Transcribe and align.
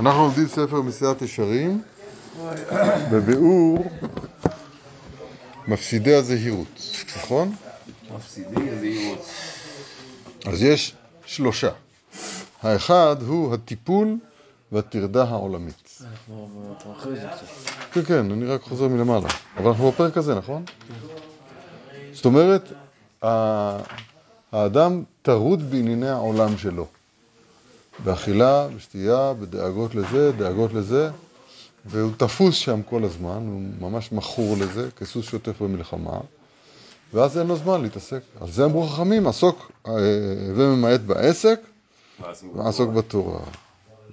אנחנו 0.00 0.22
לומדים 0.22 0.48
ספר 0.48 0.82
מסיעת 0.82 1.22
ישרים 1.22 1.82
בביאור 3.12 3.84
מפסידי 5.68 6.14
הזהירות, 6.14 6.80
נכון? 7.16 7.54
מפסידי 8.14 8.70
הזהירות. 8.70 9.26
אז 10.46 10.62
יש 10.62 10.94
שלושה. 11.26 11.70
האחד 12.62 13.16
הוא 13.26 13.54
הטיפול 13.54 14.16
והטרדה 14.72 15.24
העולמית. 15.24 16.02
כן, 17.92 18.02
כן, 18.02 18.30
אני 18.30 18.46
רק 18.46 18.62
חוזר 18.62 18.88
מלמעלה. 18.88 19.28
אבל 19.56 19.66
אנחנו 19.68 19.90
בפרק 19.92 20.16
הזה, 20.16 20.34
נכון? 20.34 20.64
זאת 22.12 22.24
אומרת, 22.24 22.72
האדם 24.52 25.02
טרוד 25.22 25.70
בענייני 25.70 26.08
העולם 26.08 26.58
שלו. 26.58 26.86
באכילה, 28.04 28.68
בשתייה, 28.76 29.32
בדאגות 29.40 29.94
לזה, 29.94 30.32
דאגות 30.32 30.72
לזה, 30.72 31.10
והוא 31.86 32.12
תפוס 32.16 32.54
שם 32.54 32.82
כל 32.82 33.04
הזמן, 33.04 33.46
הוא 33.46 33.90
ממש 33.90 34.12
מכור 34.12 34.56
לזה, 34.56 34.88
כסוס 34.96 35.26
שוטף 35.26 35.62
במלחמה, 35.62 36.20
ואז 37.14 37.38
אין 37.38 37.46
לו 37.46 37.56
זמן 37.56 37.82
להתעסק. 37.82 38.20
על 38.40 38.50
זה 38.50 38.64
אמרו 38.64 38.86
חכמים, 38.86 39.26
עסוק 39.26 39.72
אה, 39.86 39.92
וממעט 40.54 41.00
בעסק, 41.00 41.60
ועסוק 42.54 42.90
בתורה. 42.90 43.40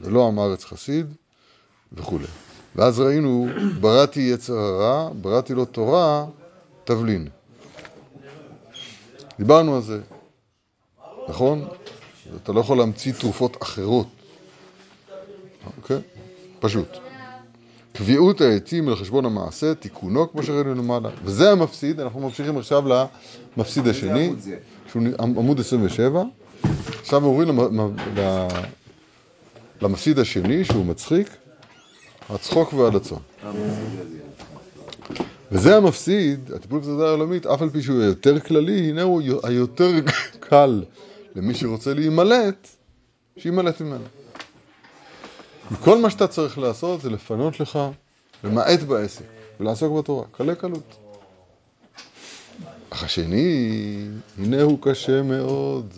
ולא 0.02 0.28
עם 0.28 0.40
הארץ 0.40 0.64
חסיד, 0.64 1.06
וכולי. 1.94 2.26
ואז 2.76 3.00
ראינו, 3.00 3.48
בראתי 3.82 4.20
יצר 4.20 4.58
הרע, 4.58 5.10
בראתי 5.22 5.54
לו 5.54 5.66
תורה, 5.66 6.26
תבלין. 6.84 7.28
דיברנו 9.40 9.76
על 9.76 9.82
זה, 9.82 10.02
נכון? 11.30 11.68
אתה 12.44 12.52
לא 12.52 12.60
יכול 12.60 12.78
להמציא 12.78 13.14
תרופות 13.14 13.64
אחרות, 13.64 14.08
אוקיי? 15.78 15.98
פשוט. 16.60 16.88
קביעות 17.94 18.42
העצים 18.42 18.88
על 18.88 18.96
חשבון 18.96 19.26
המעשה, 19.26 19.76
תיקונו 19.76 20.32
כמו 20.32 20.44
שראינו 20.44 20.76
למעלה. 20.76 21.10
וזה 21.24 21.52
המפסיד, 21.52 22.00
אנחנו 22.00 22.20
ממשיכים 22.20 22.58
עכשיו 22.58 22.84
למפסיד 23.58 23.88
השני? 23.88 24.34
שהוא 24.92 25.04
עמוד 25.20 25.60
27. 25.60 26.24
עכשיו 27.02 27.26
עוברים 27.26 27.60
למפסיד 29.82 30.20
השני, 30.20 30.66
שהוא 30.66 30.86
מצחיק, 30.86 31.30
הצחוק 32.30 32.74
והלצון. 32.74 33.20
וזה 35.52 35.78
המפסיד, 35.78 36.52
הטיפול 36.56 36.80
בתודעה 36.80 37.08
העולמית, 37.08 37.46
אף 37.46 37.62
על 37.62 37.70
פי 37.70 37.82
שהוא 37.82 38.04
יותר 38.04 38.40
כללי, 38.40 38.90
הנה 38.90 39.02
הוא 39.02 39.22
היותר 39.44 39.92
קל 40.50 40.84
למי 41.36 41.56
שרוצה 41.56 41.94
להימלט, 41.94 42.68
שימלט 43.38 43.82
ממנו. 43.82 44.06
כל 45.84 46.02
מה 46.02 46.10
שאתה 46.10 46.28
צריך 46.28 46.58
לעשות 46.58 47.02
זה 47.02 47.10
לפנות 47.10 47.60
לך, 47.60 47.80
למעט 48.44 48.80
בעסק, 48.80 49.26
ולעסוק 49.60 49.98
בתורה, 49.98 50.26
קלי 50.32 50.56
קלות. 50.56 50.96
אך 52.90 53.04
השני, 53.04 54.08
הנה 54.38 54.62
הוא 54.62 54.80
קשה 54.82 55.22
מאוד, 55.22 55.94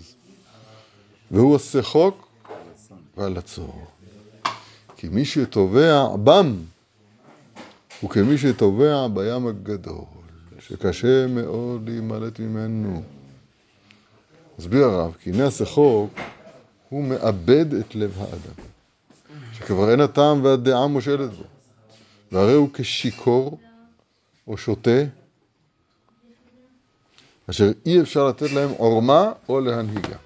והוא 1.32 1.56
השחוק 1.56 2.28
והלצון. 3.18 3.72
כי 4.96 5.10
מי 5.10 5.26
שטובע 5.26 6.08
בם, 6.24 6.56
הוא 8.02 8.10
כמי 8.10 8.38
שטובע 8.38 9.08
בים 9.14 9.48
הגדול, 9.48 10.06
שקשה 10.60 11.28
מאוד 11.28 11.90
להימלט 11.90 12.40
ממנו. 12.40 13.04
מסביר 14.60 14.86
הרב, 14.86 15.16
כי 15.20 15.30
הנה 15.30 15.48
השחוק, 15.48 16.10
הוא 16.90 17.04
מאבד 17.04 17.74
את 17.74 17.96
לב 17.96 18.18
האדם, 18.20 18.66
שכבר 19.54 19.92
אין 19.92 20.02
הטעם 20.02 20.46
והדעה 20.46 20.88
מושלת 20.88 21.30
בו, 21.34 21.44
והרי 22.32 22.54
הוא 22.54 22.70
כשיכור 22.74 23.60
או 24.48 24.58
שוטה, 24.58 25.02
אשר 27.50 27.72
אי 27.86 28.02
אפשר 28.02 28.28
לתת 28.28 28.52
להם 28.52 28.70
עורמה 28.70 29.32
או 29.50 29.60
להנהיגה. 29.60 30.18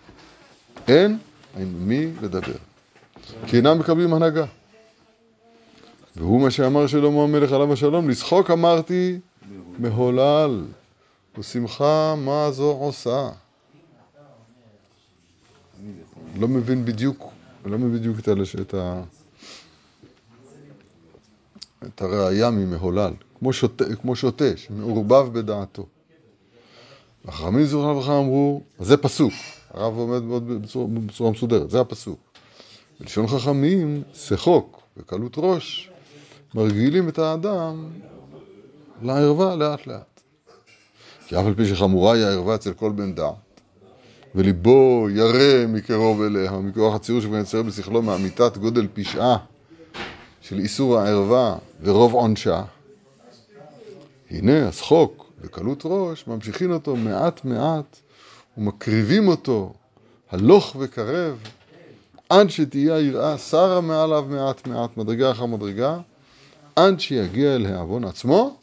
אין 0.87 1.17
עם 1.57 1.87
מי 1.87 2.11
לדבר, 2.21 2.57
כי 3.47 3.57
אינם 3.57 3.79
מקבלים 3.79 4.13
הנהגה. 4.13 4.45
והוא 6.15 6.41
מה 6.41 6.51
שאמר 6.51 6.87
שלמה 6.87 7.23
המלך 7.23 7.51
עליו 7.51 7.73
השלום, 7.73 8.09
לשחוק 8.09 8.51
אמרתי 8.51 9.19
מהולל, 9.79 10.63
ושמחה 11.37 12.15
מה 12.17 12.51
זו 12.51 12.71
עושה. 12.71 13.29
לא 16.39 16.47
מבין 16.47 16.85
בדיוק, 16.85 17.29
לא 17.65 17.77
מבין 17.77 17.99
בדיוק 17.99 18.19
את, 18.19 18.27
הלש, 18.27 18.55
את, 18.55 18.73
ה, 18.73 19.03
את 21.83 22.01
הראייה 22.01 22.49
ממהולל, 22.49 23.13
כמו 23.39 23.53
שוטה, 23.53 23.95
כמו 23.95 24.15
שוטה 24.15 24.57
שמעורבב 24.57 25.33
בדעתו. 25.33 25.85
החכמים 27.27 27.65
זכרונם 27.65 27.91
לברכה 27.91 28.17
אמרו, 28.17 28.61
זה 28.79 28.97
פסוק, 28.97 29.33
הרב 29.69 29.97
עומד 29.97 30.21
בצורה, 30.61 30.87
בצורה 30.87 31.31
מסודרת, 31.31 31.69
זה 31.69 31.81
הפסוק. 31.81 32.19
בלשון 32.99 33.27
חכמים, 33.27 34.03
שחוק 34.13 34.81
וקלות 34.97 35.33
ראש 35.37 35.91
מרגילים 36.55 37.09
את 37.09 37.19
האדם 37.19 37.89
לערווה 39.01 39.55
לאט 39.55 39.87
לאט. 39.87 40.21
כי 41.27 41.35
אף 41.35 41.45
על 41.45 41.55
פי 41.55 41.65
שחמורה 41.65 42.13
היא 42.13 42.23
הערווה 42.23 42.55
אצל 42.55 42.73
כל 42.73 42.91
בן 42.91 43.15
דעת, 43.15 43.50
וליבו 44.35 45.07
ירא 45.11 45.67
מקרוב 45.67 46.21
אליה, 46.21 46.51
מכוח 46.51 46.95
הציור 46.95 47.21
שמייצר 47.21 47.61
בשכלו 47.63 48.01
מאמיתת 48.01 48.57
גודל 48.57 48.87
פשעה 48.93 49.37
של 50.41 50.59
איסור 50.59 50.97
הערווה 50.97 51.57
ורוב 51.81 52.13
עונשה, 52.13 52.63
הנה 54.31 54.67
השחוק 54.67 55.31
וקלות 55.41 55.81
ראש 55.85 56.27
ממשיכים 56.27 56.71
אותו 56.71 56.95
מעט 56.95 57.45
מעט 57.45 57.97
ומקריבים 58.57 59.27
אותו 59.27 59.73
הלוך 60.31 60.75
וקרב 60.79 61.37
עד 62.29 62.49
שתהיה 62.49 62.95
היראה 62.95 63.37
שרה 63.37 63.81
מעליו 63.81 64.25
מעט 64.29 64.67
מעט, 64.67 64.97
מדרגה 64.97 65.31
אחר 65.31 65.45
מדרגה, 65.45 65.97
עד 66.75 66.99
שיגיע 66.99 67.55
אל 67.55 67.65
העוון 67.65 68.03
עצמו, 68.03 68.57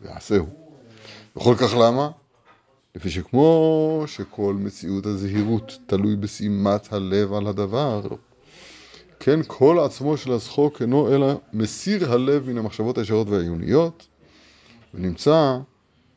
ויעשהו. 0.00 0.46
וכל 1.36 1.54
כך 1.58 1.74
למה? 1.74 2.10
לפי 2.96 3.10
שכמו 3.10 4.04
שכל 4.06 4.56
מציאות 4.58 5.06
הזהירות 5.06 5.78
תלוי 5.86 6.16
בשימת 6.16 6.92
הלב 6.92 7.32
על 7.32 7.46
הדבר, 7.46 8.02
כן 9.20 9.40
כל 9.46 9.78
עצמו 9.84 10.16
של 10.16 10.32
השחוק 10.32 10.82
אינו 10.82 11.14
אלא 11.14 11.40
מסיר 11.52 12.12
הלב 12.12 12.48
מן 12.50 12.58
המחשבות 12.58 12.98
הישרות 12.98 13.28
והעיוניות, 13.28 14.06
ונמצא 14.94 15.58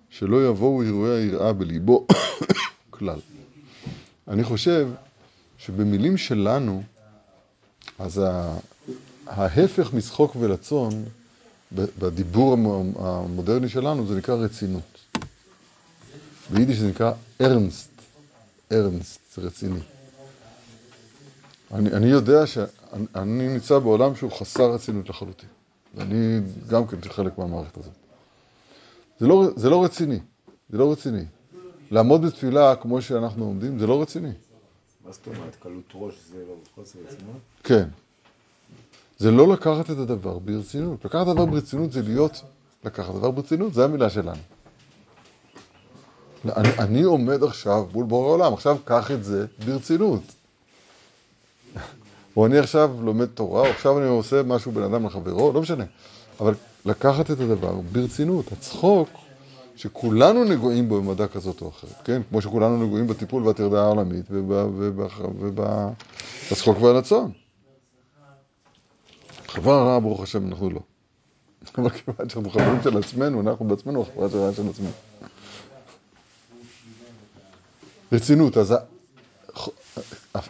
שלא 0.10 0.48
יבואו 0.48 0.82
אירועי 0.82 1.22
היראה 1.22 1.54
בליבו 1.54 2.08
כלל. 2.90 3.20
אני 4.28 4.44
חושב 4.44 4.88
שבמילים 5.58 6.18
שלנו, 6.18 6.84
אז 8.00 8.22
ההפך 9.28 9.94
משחוק 9.94 10.36
ולצון, 10.40 11.04
בדיבור 11.72 12.54
המ- 12.54 12.94
המודרני 12.98 13.70
שלנו, 13.70 14.08
זה 14.08 14.16
נקרא 14.16 14.36
רצינות. 14.36 14.99
ביידיש 16.54 16.78
זה 16.78 16.88
נקרא 16.88 17.12
ארנסט, 17.42 17.90
ארנסט, 18.72 19.20
זה 19.36 19.42
רציני. 19.42 19.80
אני, 21.72 21.92
אני 21.92 22.08
יודע 22.08 22.48
שאני 22.48 23.48
נמצא 23.48 23.80
בעולם 23.80 24.16
שהוא 24.16 24.32
חסר 24.32 24.72
רצינות 24.74 25.10
לחלוטין. 25.10 25.50
ואני 25.96 26.40
גם 26.68 26.88
כן 26.88 26.98
חלק 27.02 27.38
מהמערכת 27.38 27.78
הזאת. 27.78 27.94
זה 29.20 29.28
לא, 29.28 29.50
זה 29.56 29.70
לא 29.70 29.84
רציני, 29.84 30.20
זה 30.70 30.78
לא 30.78 30.92
רציני. 30.92 31.26
לעמוד 31.92 32.22
בתפילה 32.22 32.76
כמו 32.76 33.02
שאנחנו 33.02 33.46
עומדים, 33.46 33.80
זה 33.80 33.88
לא 33.88 34.02
רציני. 34.02 34.32
מה 35.06 35.12
זאת 35.12 35.28
אומרת? 35.28 35.56
קלות 35.56 35.92
ראש 35.94 36.16
זה 36.32 36.38
לא 36.48 36.56
חוסר 36.76 37.00
רצינות? 37.08 37.36
כן. 37.64 37.88
זה 39.18 39.32
לא 39.32 39.54
לקחת 39.54 39.86
את 39.92 39.98
הדבר 39.98 40.40
ברצינות. 40.40 41.06
לקחת 41.06 41.22
את 41.22 41.28
הדבר 41.28 41.46
ברצינות 41.46 41.92
זה 41.92 42.02
להיות, 42.02 42.42
לקחת 42.84 43.10
את 43.10 43.16
הדבר 43.16 43.32
ברצינות, 43.32 43.74
זה 43.74 43.86
המילה 43.86 44.10
שלנו. 44.10 44.42
אני, 46.46 46.70
אני 46.80 47.02
עומד 47.02 47.44
עכשיו 47.44 47.86
מול 47.94 48.06
בורא 48.06 48.28
העולם, 48.28 48.54
עכשיו 48.54 48.78
קח 48.86 49.12
את 49.12 49.24
זה 49.24 49.46
ברצינות. 49.66 50.22
או 52.38 52.46
אני 52.46 52.58
עכשיו 52.58 52.92
לומד 53.02 53.26
תורה, 53.26 53.62
או 53.62 53.66
עכשיו 53.66 54.00
אני 54.00 54.08
עושה 54.08 54.44
משהו 54.44 54.72
בין 54.72 54.84
אדם 54.84 55.06
לחברו, 55.06 55.52
לא 55.54 55.62
משנה. 55.62 55.84
אבל 56.40 56.54
לקחת 56.86 57.32
את 57.32 57.40
הדבר 57.40 57.74
ברצינות. 57.92 58.52
הצחוק, 58.52 59.10
שכולנו 59.76 60.44
נגועים 60.44 60.90
בו 60.90 61.02
במדע 61.02 61.28
כזאת 61.28 61.62
או 61.62 61.70
אחרת, 61.70 61.96
כן? 62.04 62.22
כמו 62.30 62.42
שכולנו 62.42 62.86
נגועים 62.86 63.08
בטיפול 63.08 63.48
והטרדה 63.48 63.82
העולמית 63.82 64.26
ובצחוק 66.50 66.82
והלצון. 66.82 67.32
חברה 69.48 69.84
רעה, 69.84 70.00
ברוך 70.00 70.24
השם, 70.24 70.48
אנחנו 70.48 70.70
לא. 70.70 70.80
אבל 71.78 71.90
כיוון 71.90 72.30
שאנחנו 72.30 72.50
חברים 72.50 72.82
של 72.84 72.98
עצמנו, 72.98 73.42
אנחנו 73.42 73.68
בעצמנו 73.68 74.02
החברה 74.02 74.30
של 74.30 74.70
עצמנו. 74.70 74.90
רצינות, 78.12 78.58
אז 78.58 78.74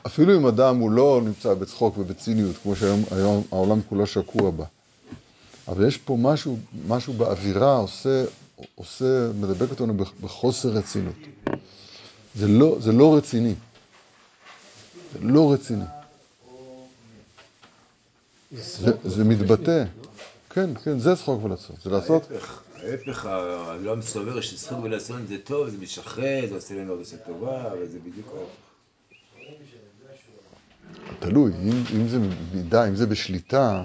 אפילו 0.07 0.38
אם 0.38 0.45
אדם 0.47 0.77
הוא 0.77 0.91
לא 0.91 1.21
נמצא 1.25 1.53
בצחוק 1.53 1.97
ובציניות, 1.97 2.56
כמו 2.63 2.75
שהיום 2.75 3.03
היום 3.11 3.44
העולם 3.51 3.79
כולו 3.89 4.07
שקוע 4.07 4.51
בה, 4.51 4.65
אבל 5.67 5.88
יש 5.88 5.97
פה 5.97 6.17
משהו, 6.19 6.57
משהו 6.88 7.13
באווירה 7.13 7.75
עושה, 7.75 8.23
עושה, 8.75 9.29
מדבק 9.39 9.69
אותנו 9.69 9.94
בחוסר 10.21 10.69
רצינות. 10.69 11.15
זה 12.35 12.47
לא, 12.47 12.77
זה 12.79 12.91
לא 12.91 13.15
רציני. 13.17 13.53
זה 15.13 15.19
לא 15.21 15.53
רציני. 15.53 15.85
זה, 18.51 18.91
זה 19.05 19.23
מתבטא. 19.23 19.83
כן, 20.50 20.69
כן, 20.83 21.00
זה 21.00 21.15
צחוק 21.15 21.44
ולצון. 21.44 21.75
זה 21.83 21.89
לעשות... 21.89 22.27
ההפך, 22.83 23.25
העולם 23.25 24.01
סובר 24.01 24.41
שצחוק 24.41 24.79
ולצון 24.83 25.25
זה 25.25 25.37
טוב, 25.43 25.69
זה 25.69 25.77
משחרר, 25.77 26.45
זה 26.49 26.55
עושה 26.55 26.75
לנו 26.75 26.93
עושה 26.93 27.17
טובה, 27.17 27.67
אבל 27.67 27.85
זה 27.85 27.99
בדיוק 27.99 28.27
ההפך. 28.27 28.69
תלוי, 31.19 31.51
אם, 31.63 31.83
אם 31.95 32.07
זה 32.07 32.19
במידה, 32.19 32.87
אם 32.87 32.95
זה 32.95 33.05
בשליטה, 33.05 33.83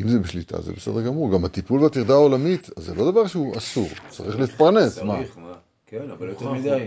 אם 0.00 0.08
זה 0.08 0.18
בשליטה 0.18 0.62
זה 0.62 0.72
בסדר 0.72 1.02
גמור. 1.02 1.32
גם 1.32 1.44
הטיפול 1.44 1.84
בטרדה 1.84 2.12
העולמית, 2.12 2.70
זה 2.76 2.94
לא 2.94 3.10
דבר 3.10 3.26
שהוא 3.26 3.56
אסור, 3.56 3.88
צריך 4.10 4.38
להתפרנס, 4.38 4.98
מה? 4.98 5.16
צריך, 5.16 5.38
מה? 5.38 5.52
כן, 5.86 6.10
אבל 6.10 6.28
יותר 6.28 6.52
מדי. 6.52 6.86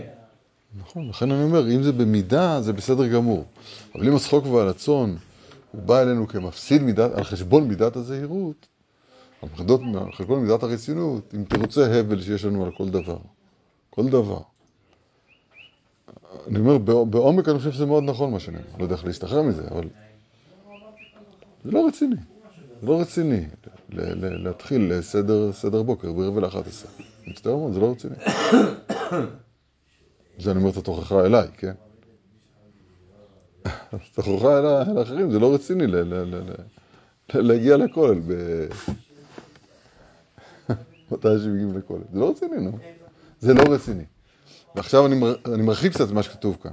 נכון, 0.78 1.08
לכן 1.08 1.30
אני 1.30 1.42
אומר, 1.42 1.70
אם 1.70 1.82
זה 1.82 1.92
במידה, 1.92 2.60
זה 2.62 2.72
בסדר 2.72 3.06
גמור. 3.06 3.44
אבל 3.94 4.08
אם 4.08 4.16
הצחוק 4.16 4.46
והרצון, 4.46 5.16
הוא 5.72 5.82
בא 5.82 6.02
אלינו 6.02 6.28
כמפסיד 6.28 6.82
מידת, 6.82 7.12
על 7.14 7.24
חשבון 7.24 7.68
מידת 7.68 7.96
הזהירות, 7.96 8.66
חשבון, 9.56 9.96
על 9.96 10.12
חשבון 10.12 10.42
מידת 10.42 10.62
הרצינות, 10.62 11.34
אם 11.34 11.44
תרצה 11.44 12.00
הבל 12.00 12.22
שיש 12.22 12.44
לנו 12.44 12.64
על 12.64 12.70
כל 12.72 12.88
דבר. 12.88 13.18
כל 13.90 14.08
דבר. 14.08 14.40
אני 16.46 16.58
אומר, 16.58 16.78
בעומק 17.04 17.48
אני 17.48 17.58
חושב 17.58 17.72
שזה 17.72 17.86
מאוד 17.86 18.04
נכון 18.04 18.30
מה 18.30 18.40
שאני 18.40 18.56
אומר. 18.56 18.66
לא 18.78 18.82
יודע 18.82 18.94
איך 18.94 19.04
להשתחרר 19.04 19.42
מזה, 19.42 19.62
אבל... 19.70 19.88
זה 21.64 21.70
לא 21.70 21.86
רציני. 21.88 22.16
זה 22.80 22.86
לא 22.86 23.00
רציני 23.00 23.46
להתחיל 24.18 25.00
סדר, 25.00 25.52
סדר 25.52 25.82
בוקר 25.82 26.12
בערב 26.12 26.38
ל-11. 26.38 26.88
מצטער 27.26 27.56
מאוד, 27.56 27.72
זה 27.72 27.80
לא 27.80 27.90
רציני. 27.90 28.14
זה 30.38 30.50
אני 30.50 30.58
אומר 30.58 30.70
את 30.70 30.76
התוכחה 30.76 31.26
אליי, 31.26 31.48
כן? 31.58 31.72
התוכחה 33.92 34.58
אל 34.58 34.66
האחרים, 34.66 35.30
זה 35.30 35.38
לא 35.38 35.54
רציני 35.54 35.84
להגיע 37.34 37.76
לכולל 37.76 38.20
מתי 41.10 41.28
שמגיעים 41.44 41.78
לכולל. 41.78 42.02
זה 42.12 42.18
לא 42.18 42.30
רציני, 42.30 42.60
נו. 42.60 42.78
זה 43.40 43.54
לא 43.54 43.62
רציני. 43.72 44.04
ועכשיו 44.74 45.06
אני, 45.06 45.14
מר... 45.16 45.34
אני 45.54 45.62
מרחיב 45.62 45.92
קצת 45.92 46.10
מה 46.10 46.22
שכתוב 46.22 46.56
כאן. 46.62 46.72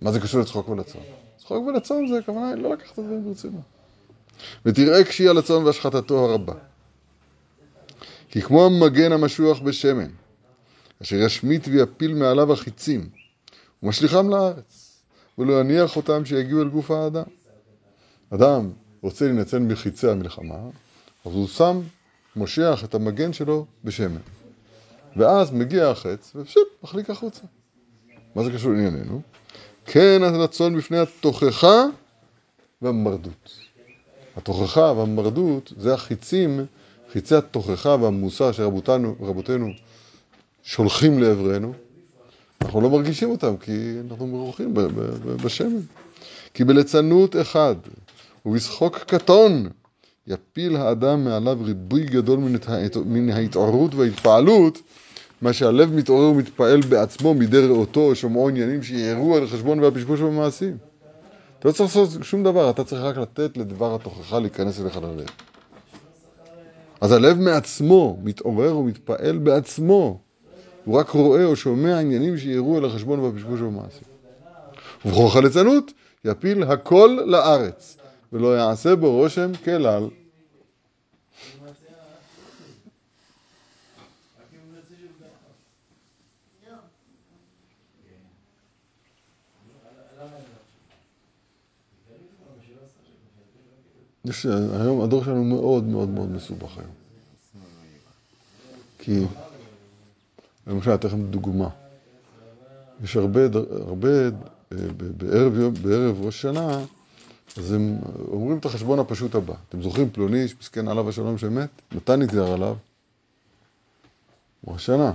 מה 0.00 0.12
זה 0.12 0.20
קשור 0.20 0.40
לצחוק 0.40 0.68
ולצון? 0.68 1.02
צחוק 1.38 1.66
ולצון 1.66 2.08
זה 2.08 2.18
הכוונה 2.18 2.54
לא 2.54 2.72
לקחת 2.72 2.92
את 2.92 2.98
הדברים 2.98 3.24
ברצינות. 3.24 3.60
ותראה 4.64 5.04
קשי 5.04 5.28
על 5.28 5.38
הצאן 5.38 5.64
והשחטתו 5.64 6.30
הרבה. 6.30 6.54
כי 8.28 8.42
כמו 8.42 8.66
המגן 8.66 9.12
המשוח 9.12 9.60
בשמן, 9.60 10.10
אשר 11.02 11.16
ישמיט 11.16 11.68
ויפיל 11.68 12.14
מעליו 12.14 12.52
החיצים, 12.52 13.08
ומשליכם 13.82 14.30
לארץ, 14.30 15.02
ולא 15.38 15.60
יניח 15.60 15.96
אותם 15.96 16.24
שיגיעו 16.24 16.62
אל 16.62 16.68
גוף 16.68 16.90
האדם. 16.90 17.22
אדם 18.30 18.70
רוצה 19.02 19.24
להינצל 19.24 19.58
מחיצי 19.58 20.08
המלחמה, 20.08 20.58
אז 21.24 21.32
הוא 21.32 21.48
שם, 21.48 21.80
מושך 22.38 22.80
את 22.84 22.94
המגן 22.94 23.32
שלו 23.32 23.66
בשמן. 23.84 24.20
ואז 25.16 25.52
מגיע 25.52 25.88
החץ, 25.88 26.32
ופשוט 26.36 26.68
מחליק 26.82 27.10
החוצה. 27.10 27.42
מה 28.34 28.44
זה 28.44 28.50
קשור 28.52 28.72
לענייננו? 28.72 29.20
כן 29.86 30.20
הרצון 30.22 30.76
בפני 30.76 30.98
התוכחה 30.98 31.84
והמרדות. 32.82 33.58
התוכחה 34.36 34.92
והמרדות 34.96 35.72
זה 35.76 35.94
החיצים, 35.94 36.66
חיצי 37.12 37.34
התוכחה 37.34 37.96
והמוסר 38.00 38.52
שרבותינו 38.52 39.70
שולחים 40.62 41.22
לעברנו. 41.22 41.72
אנחנו 42.62 42.80
לא 42.80 42.90
מרגישים 42.90 43.30
אותם 43.30 43.56
כי 43.56 43.96
אנחנו 44.10 44.26
מרוחים 44.26 44.74
בשמן. 45.44 45.80
כי 46.54 46.64
בליצנות 46.64 47.36
אחד 47.36 47.74
ובשחוק 48.46 48.98
קטון 48.98 49.68
יפיל 50.28 50.76
האדם 50.76 51.24
מעליו 51.24 51.58
ריבוי 51.62 52.04
גדול 52.04 52.38
מן 53.04 53.30
ההתעוררות 53.30 53.94
וההתפעלות 53.94 54.82
מה 55.42 55.52
שהלב 55.52 55.92
מתעורר 55.92 56.30
ומתפעל 56.30 56.80
בעצמו 56.80 57.34
מידי 57.34 57.66
ראותו 57.66 58.00
או 58.00 58.14
שומעו 58.14 58.48
עניינים 58.48 58.82
שיערו 58.82 59.36
על 59.36 59.44
החשבון 59.44 59.80
והפשפוש 59.80 60.20
במעשים. 60.20 60.76
אתה 61.58 61.68
לא 61.68 61.72
צריך 61.72 61.96
לעשות 61.96 62.24
שום 62.24 62.44
דבר, 62.44 62.70
אתה 62.70 62.84
צריך 62.84 63.02
רק 63.02 63.18
לתת 63.18 63.56
לדבר 63.56 63.94
התוכחה 63.94 64.38
להיכנס 64.38 64.80
אליך 64.80 64.96
ללב. 64.96 65.26
אז 67.00 67.12
הלב 67.12 67.38
מעצמו 67.38 68.18
מתעורר 68.22 68.76
ומתפעל 68.76 69.38
בעצמו. 69.38 70.20
הוא 70.84 70.98
רק 70.98 71.08
רואה 71.08 71.44
או 71.44 71.56
שומע 71.56 71.98
עניינים 71.98 72.38
שיערו 72.38 72.76
על 72.76 72.84
החשבון 72.84 73.20
והפשפוש 73.20 73.60
במעשים. 73.60 74.08
ובכוח 75.04 75.36
הליצנות 75.36 75.92
יפיל 76.24 76.62
הכל 76.62 77.18
לארץ, 77.26 77.97
ולא 78.32 78.56
יעשה 78.56 78.96
בו 78.96 79.12
רושם 79.12 79.50
כלל. 79.64 80.08
יש, 94.24 94.46
היום 94.46 95.00
הדור 95.00 95.24
שלנו 95.24 95.44
מאוד 95.44 95.84
מאוד 95.84 96.08
מאוד 96.08 96.30
מסובך 96.30 96.78
היום. 96.78 96.90
כי, 98.98 99.24
למשל, 100.66 100.94
אתן 100.94 101.08
לכם 101.08 101.22
דוגמה. 101.22 101.68
יש 103.04 103.16
הרבה, 103.16 103.40
הרבה 103.70 104.08
בערב, 105.16 105.58
יום, 105.58 105.74
בערב 105.74 106.20
ראש 106.20 106.42
שנה, 106.42 106.84
אז 107.56 107.72
הם 107.72 107.98
אומרים 108.28 108.58
את 108.58 108.64
החשבון 108.64 108.98
הפשוט 108.98 109.34
הבא. 109.34 109.54
אתם 109.68 109.82
זוכרים 109.82 110.10
פלוני, 110.10 110.42
איש 110.42 110.54
מסכן 110.60 110.88
עליו 110.88 111.08
השלום 111.08 111.38
שמת? 111.38 111.68
מתי 111.92 112.16
נגזר 112.16 112.52
עליו? 112.52 112.76
ראש 114.66 114.86
שנה. 114.86 115.12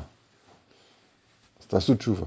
אז 1.60 1.66
תעשו 1.66 1.96
תשובה. 1.96 2.26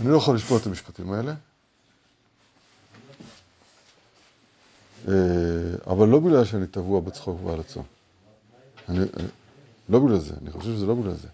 אני 0.00 0.10
לא 0.10 0.16
יכול 0.16 0.36
לשפוט 0.36 0.62
את 0.62 0.66
המשפטים 0.66 1.12
האלה. 1.12 1.34
אבל 5.86 6.08
לא 6.08 6.20
בגלל 6.20 6.44
שאני 6.44 6.66
טבוע 6.66 7.00
בצחוק 7.00 7.44
והלצון. 7.44 7.84
אני, 8.88 8.98
לא 9.88 9.98
בגלל 9.98 10.18
זה, 10.18 10.34
אני 10.42 10.50
חושב 10.50 10.74
שזה 10.74 10.86
לא 10.86 10.94
בגלל 10.94 11.14
זה. 11.14 11.28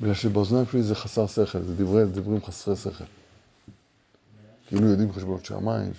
בגלל 0.00 0.14
שבאוזניים 0.14 0.66
שלי 0.72 0.82
זה 0.82 0.94
חסר 0.94 1.26
שכל, 1.26 1.62
זה 1.62 1.74
דברי, 1.74 2.04
דברים 2.04 2.44
חסרי 2.44 2.76
שכל. 2.76 3.04
כאילו 4.70 4.86
יודעים 4.86 5.12
חשבונות 5.12 5.44
שמיים, 5.44 5.92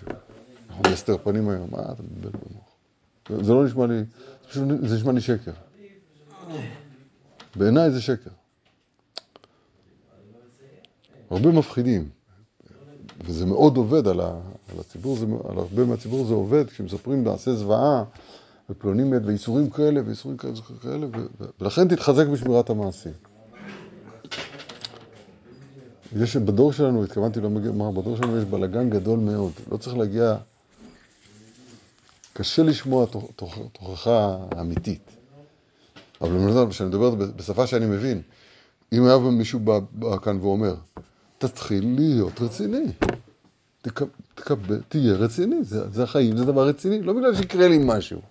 אנחנו 0.69 0.83
בהסתר 0.83 1.17
פנים 1.17 1.49
היום, 1.49 1.67
מה 1.71 1.81
אתה 1.91 2.03
מבלבל 2.03 2.29
במוח? 2.29 3.45
זה 3.45 3.53
לא 3.53 3.65
נשמע 3.65 3.87
לי, 3.87 4.03
זה 4.87 4.95
נשמע 4.95 5.11
לי 5.11 5.21
שקר. 5.21 5.51
בעיניי 7.55 7.91
זה 7.91 8.01
שקר. 8.01 8.29
הרבה 11.29 11.51
מפחידים. 11.51 12.09
וזה 13.25 13.45
מאוד 13.45 13.77
עובד 13.77 14.07
על, 14.07 14.19
ה, 14.19 14.39
על 14.73 14.79
הציבור, 14.79 15.17
זה, 15.17 15.25
על 15.25 15.57
הרבה 15.57 15.85
מהציבור 15.85 16.25
זה 16.25 16.33
עובד, 16.33 16.67
כשמספרים 16.67 17.23
מעשה 17.23 17.55
זוועה, 17.55 18.03
ופלוני 18.69 19.03
מת, 19.03 19.21
ואיסורים 19.25 19.69
כאלה, 19.69 20.01
ואיסורים 20.05 20.37
כאלה, 20.37 20.53
כאלה 20.81 21.07
ו, 21.07 21.45
ולכן 21.59 21.87
תתחזק 21.87 22.27
בשמירת 22.27 22.69
המעשים. 22.69 23.13
יש 26.15 26.35
בדור 26.37 26.73
שלנו, 26.73 27.03
התכוונתי 27.03 27.39
לומר, 27.41 27.91
בדור 27.91 28.17
שלנו 28.17 28.37
יש 28.37 28.43
בלאגן 28.43 28.89
גדול 28.89 29.19
מאוד, 29.19 29.51
לא 29.71 29.77
צריך 29.77 29.97
להגיע, 29.97 30.35
קשה 32.33 32.63
לשמוע 32.63 33.05
תוכחה 33.35 34.37
אמיתית. 34.59 35.11
אבל 36.21 36.29
למשל, 36.29 36.69
כשאני 36.69 36.89
מדבר 36.89 37.15
בשפה 37.15 37.67
שאני 37.67 37.85
מבין, 37.85 38.21
אם 38.93 39.05
היה 39.05 39.17
מישהו 39.17 39.59
בא 39.91 40.17
כאן 40.17 40.37
ואומר, 40.41 40.75
תתחיל 41.37 41.95
להיות 41.95 42.41
רציני. 42.41 42.85
תקבל, 44.35 44.81
תהיה 44.89 45.13
רציני, 45.13 45.63
זה, 45.63 45.89
זה 45.89 46.03
החיים, 46.03 46.37
זה 46.37 46.45
דבר 46.45 46.67
רציני, 46.67 47.01
לא 47.01 47.13
בגלל 47.13 47.35
שיקרה 47.35 47.67
לי 47.67 47.79
משהו. 47.83 48.21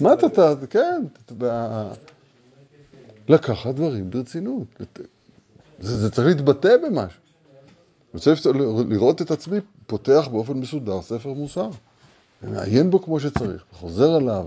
מה 0.00 0.12
אתה, 0.12 0.54
כן, 0.70 1.02
לקחת 3.28 3.74
דברים 3.74 4.10
ברצינות. 4.10 4.82
זה, 5.80 5.96
זה 5.96 6.10
צריך 6.10 6.26
להתבטא 6.26 6.76
במשהו. 6.76 7.20
אני 8.14 8.34
רוצה 8.34 8.50
לראות 8.88 9.22
את 9.22 9.30
עצמי 9.30 9.58
פותח 9.86 10.28
באופן 10.32 10.52
מסודר 10.52 11.02
ספר 11.02 11.32
מוסר, 11.32 11.68
ומעיין 12.42 12.90
בו 12.90 13.02
כמו 13.02 13.20
שצריך, 13.20 13.64
וחוזר 13.72 14.14
עליו. 14.14 14.46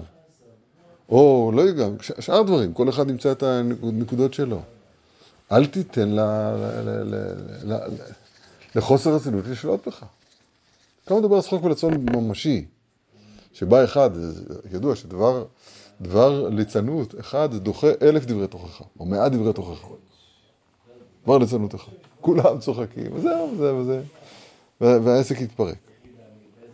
או 1.10 1.52
לא 1.56 1.62
יודע, 1.62 1.88
שאר 2.20 2.42
דברים, 2.42 2.74
כל 2.74 2.90
אחד 2.90 3.10
ימצא 3.10 3.32
את 3.32 3.44
הנקודות 3.44 4.34
שלו. 4.34 4.62
אל 5.52 5.66
תיתן 5.66 6.10
ל- 6.10 6.20
לחוסר 8.76 9.16
רצינות 9.16 9.46
לשלוט 9.48 9.88
בך. 9.88 10.06
כמה 11.06 11.20
מדבר 11.20 11.36
על 11.36 11.42
שחוק 11.42 11.64
ולצון 11.64 11.94
ממשי, 11.94 12.66
שבא 13.54 13.84
אחד, 13.84 14.10
ידוע 14.72 14.96
שדבר 14.96 15.46
דבר 16.02 16.50
ליצנות 16.50 17.20
אחד 17.20 17.56
דוחה 17.56 17.88
אלף 18.02 18.26
דברי 18.26 18.48
תוכחה, 18.48 18.84
או 19.00 19.06
מאה 19.06 19.30
דברי 19.30 19.54
תוכחה. 19.54 19.88
דבר 21.24 21.38
ליצנות 21.38 21.76
אחד. 21.76 21.92
כולם 22.22 22.60
צוחקים, 22.60 23.06
וזהו, 23.14 23.50
וזה 23.54 23.76
וזה, 23.76 24.02
וה- 24.82 25.00
והעסק 25.04 25.42
יתפרק. 25.42 25.76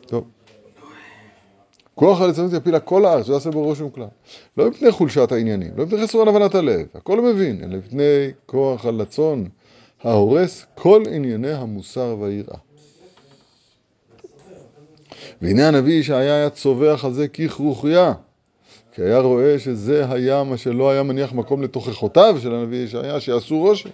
טוב. 0.07 0.23
כוח 1.95 2.21
הליצנות 2.21 2.53
יפיל 2.53 2.75
הכל 2.75 3.05
הארץ, 3.05 3.27
לא 3.27 3.33
יעשה 3.33 3.51
בו 3.51 3.63
רושם 3.63 3.89
כלל. 3.89 4.07
לא 4.57 4.69
מפני 4.69 4.91
חולשת 4.91 5.31
העניינים, 5.31 5.71
לא 5.77 5.85
מפני 5.85 6.03
חסרון 6.03 6.27
הבנת 6.27 6.55
הלב, 6.55 6.87
הכל 6.95 7.21
מבין, 7.21 7.63
אלא 7.63 7.77
מפני 7.77 8.03
כוח 8.45 8.85
הלצון 8.85 9.47
ההורס 10.03 10.65
כל 10.75 11.03
ענייני 11.11 11.51
המוסר 11.53 12.17
והיראה. 12.19 12.57
והנה 15.41 15.67
הנביא 15.67 15.93
ישעיה 15.93 16.35
היה 16.35 16.49
צווח 16.49 17.05
על 17.05 17.13
זה 17.13 17.27
ככרוכיה, 17.27 18.13
כי 18.93 19.01
היה 19.01 19.19
רואה 19.19 19.59
שזה 19.59 20.05
היה 20.11 20.43
מה 20.43 20.57
שלא 20.57 20.91
היה 20.91 21.03
מניח 21.03 21.33
מקום 21.33 21.63
לתוכחותיו 21.63 22.35
של 22.41 22.53
הנביא 22.55 22.83
ישעיה, 22.83 23.19
שיעשו 23.19 23.59
רושם. 23.59 23.89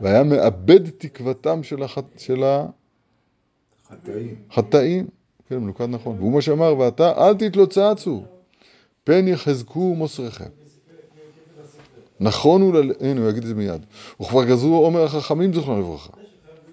והיה 0.00 0.24
מאבד 0.24 0.90
תקוותם 0.90 1.62
של, 1.62 1.82
הח... 1.82 1.98
של 2.16 2.44
חטאים. 3.88 4.34
החטאים. 4.50 5.06
כן, 5.48 5.58
מנוקד 5.58 5.84
נכון. 5.84 6.16
והוא 6.18 6.32
מה 6.32 6.40
שאמר, 6.40 6.78
ועתה 6.78 7.28
אל 7.28 7.34
תתלוצצו, 7.34 8.22
פן 9.04 9.28
יחזקו 9.28 9.94
מוסריכם. 9.94 10.48
נכון 12.20 12.62
הוא, 12.62 12.74
ל... 12.74 12.92
הנה 13.00 13.20
הוא 13.20 13.30
יגיד 13.30 13.42
את 13.42 13.48
זה 13.48 13.54
מיד. 13.54 13.86
וכבר 14.20 14.44
גזרו 14.44 14.76
עומר 14.84 15.04
החכמים 15.04 15.54
זכרונם 15.54 15.80
לברכה. 15.80 16.12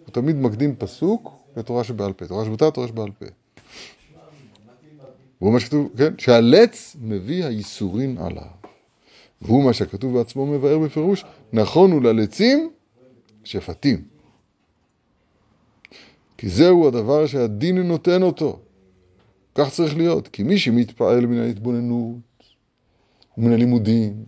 הוא 0.06 0.14
תמיד 0.14 0.36
מקדים 0.36 0.76
פסוק 0.76 1.32
לתורה 1.58 1.84
שבעל 1.84 2.14
פה. 2.14 2.28
תורה 2.28 2.46
שבותה, 2.46 2.72
תורה 2.72 2.88
שבעל 2.88 3.12
פה. 3.20 3.26
והוא 5.42 5.54
מה 5.54 5.60
שכתוב, 5.60 5.90
כן, 5.98 6.14
שהלץ 6.18 6.96
מביא 7.02 7.46
הייסורין 7.46 8.18
עליו. 8.18 8.44
והוא 9.42 9.64
מה 9.64 9.74
שכתוב 9.74 10.18
בעצמו 10.18 10.46
מבאר 10.46 10.80
בפירוש, 10.80 11.26
נכון 11.54 11.92
הוא 11.92 12.04
ללצים 12.04 12.70
שפטים. 13.46 14.04
כי 16.38 16.50
זהו 16.50 16.88
הדבר 16.88 17.28
שהדין 17.28 17.78
נותן 17.78 18.24
אותו. 18.24 18.60
כך 19.56 19.70
צריך 19.70 19.98
להיות. 19.98 20.28
כי 20.28 20.44
מי 20.44 20.58
שמתפעל 20.58 21.26
מן 21.26 21.38
ההתבוננות 21.38 22.16
ומן 23.38 23.52
הלימודים, 23.54 24.24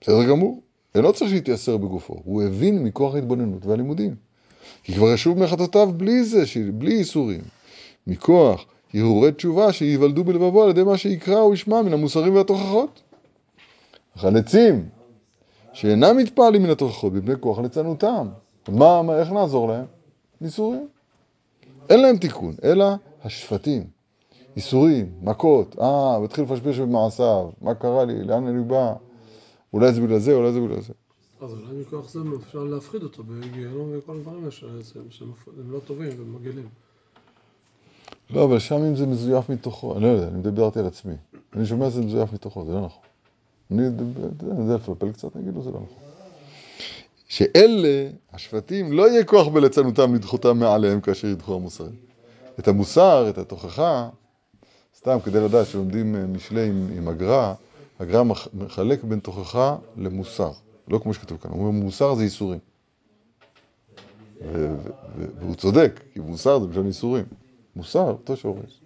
בסדר 0.00 0.28
גמור, 0.28 0.62
אינו 0.94 1.12
צריך 1.12 1.32
להתייסר 1.32 1.76
בגופו. 1.76 2.20
הוא 2.24 2.42
הבין 2.42 2.84
מכוח 2.84 3.14
ההתבוננות 3.14 3.66
והלימודים. 3.66 4.14
כי 4.82 4.94
כבר 4.94 5.12
ישוב 5.12 5.38
מחטאותיו 5.38 5.90
בלי 5.96 6.24
זה, 6.24 6.44
בלי 6.74 6.94
ייסורים. 6.94 7.40
מכוח 8.06 8.64
הרהורי 8.94 9.32
תשובה 9.32 9.72
שייוולדו 9.72 10.24
בלבבו 10.24 10.62
על 10.64 10.70
ידי 10.70 10.82
מה 10.82 10.96
שיקרא 10.96 11.40
או 11.40 11.54
ישמע 11.54 11.82
מן 11.82 11.92
המוסרים 11.92 12.34
והתוכחות. 12.34 13.02
אך 14.16 14.24
הלצים 14.24 14.88
שאינם 15.78 16.16
מתפעלים 16.16 16.62
מן 16.62 16.70
התוכחות 16.70 17.12
מפני 17.12 17.34
כוח 17.40 17.58
ליצנותם, 17.58 18.28
מה, 18.68 19.02
מה, 19.02 19.18
איך 19.18 19.30
נעזור 19.30 19.68
להם? 19.68 19.84
ייסורים. 20.40 20.88
אין 21.90 22.02
להם 22.02 22.16
תיקון, 22.16 22.54
אלא 22.64 22.84
השפטים. 23.24 23.86
ייסורים, 24.56 25.12
מכות, 25.22 25.76
אה, 25.80 26.16
הוא 26.16 26.24
התחיל 26.24 26.44
לפשפש 26.44 26.78
במעשיו, 26.78 27.50
מה 27.60 27.74
קרה 27.74 28.04
לי, 28.04 28.24
לאן 28.24 28.46
אני 28.46 28.64
בא, 28.64 28.94
אולי 29.72 29.92
זה 29.92 30.00
בגלל 30.00 30.18
זה, 30.18 30.32
אולי 30.32 30.52
זה 30.52 30.60
בגלל 30.60 30.80
זה. 30.80 30.92
אז 31.40 31.52
אולי 31.52 31.80
מכוח 31.80 32.08
זה 32.08 32.20
אפשר 32.46 32.64
להפחיד 32.64 33.02
אותו 33.02 33.22
בגיהנום 33.22 33.90
וכל 33.92 34.16
הדברים 34.16 34.38
האלה 34.38 34.50
שהם 35.10 35.70
לא 35.70 35.78
טובים 35.78 36.10
ומגעילים. 36.18 36.68
לא, 38.30 38.44
אבל 38.44 38.58
שם 38.58 38.76
אם 38.76 38.96
זה 38.96 39.06
מזויף 39.06 39.48
מתוכו, 39.48 39.96
אני 39.96 40.02
לא 40.02 40.08
יודע, 40.08 40.28
אני 40.28 40.42
דיברתי 40.42 40.78
על 40.78 40.86
עצמי. 40.86 41.14
אני 41.56 41.66
שומע 41.66 41.90
שזה 41.90 42.00
מזויף 42.02 42.32
מתוכו, 42.32 42.64
זה 42.64 42.72
לא 42.72 42.80
נכון. 42.80 43.07
אני 43.70 43.82
יודע, 43.82 44.74
לפלפל 44.74 45.12
קצת, 45.12 45.36
אני 45.36 45.42
אגיד 45.44 45.54
לו, 45.54 45.62
זה 45.62 45.70
לא 45.70 45.76
נכון. 45.76 45.98
שאלה, 47.28 48.08
השבטים, 48.32 48.92
לא 48.92 49.10
יהיה 49.10 49.24
כוח 49.24 49.48
בליצנותם 49.48 50.14
לדחותם 50.14 50.58
מעליהם 50.58 51.00
כאשר 51.00 51.28
ידחו 51.28 51.54
המוסרים. 51.54 51.92
את 52.58 52.68
המוסר, 52.68 53.26
את 53.30 53.38
התוכחה, 53.38 54.08
סתם 54.96 55.18
כדי 55.24 55.40
לדעת 55.40 55.66
שלומדים 55.66 56.16
אה, 56.16 56.26
משלי 56.26 56.68
עם, 56.68 56.88
עם 56.96 57.08
הגר"א, 57.08 57.54
הגר"א 58.00 58.22
מח- 58.22 58.48
מחלק 58.54 59.04
בין 59.04 59.18
תוכחה 59.18 59.76
למוסר. 59.96 60.50
לא 60.88 60.98
כמו 60.98 61.14
שכתוב 61.14 61.38
כאן, 61.38 61.50
הוא 61.50 61.60
אומר 61.60 61.70
מוסר 61.70 62.14
זה 62.14 62.24
ו- 64.42 64.76
והוא 65.38 65.54
צודק, 65.54 66.00
כי 66.12 66.20
מוסר 66.20 66.58
זה 66.60 66.66
בשביל 66.66 66.86
ייסורים. 66.86 67.24
מוסר, 67.76 68.00
אותו 68.10 68.36
שורש. 68.36 68.80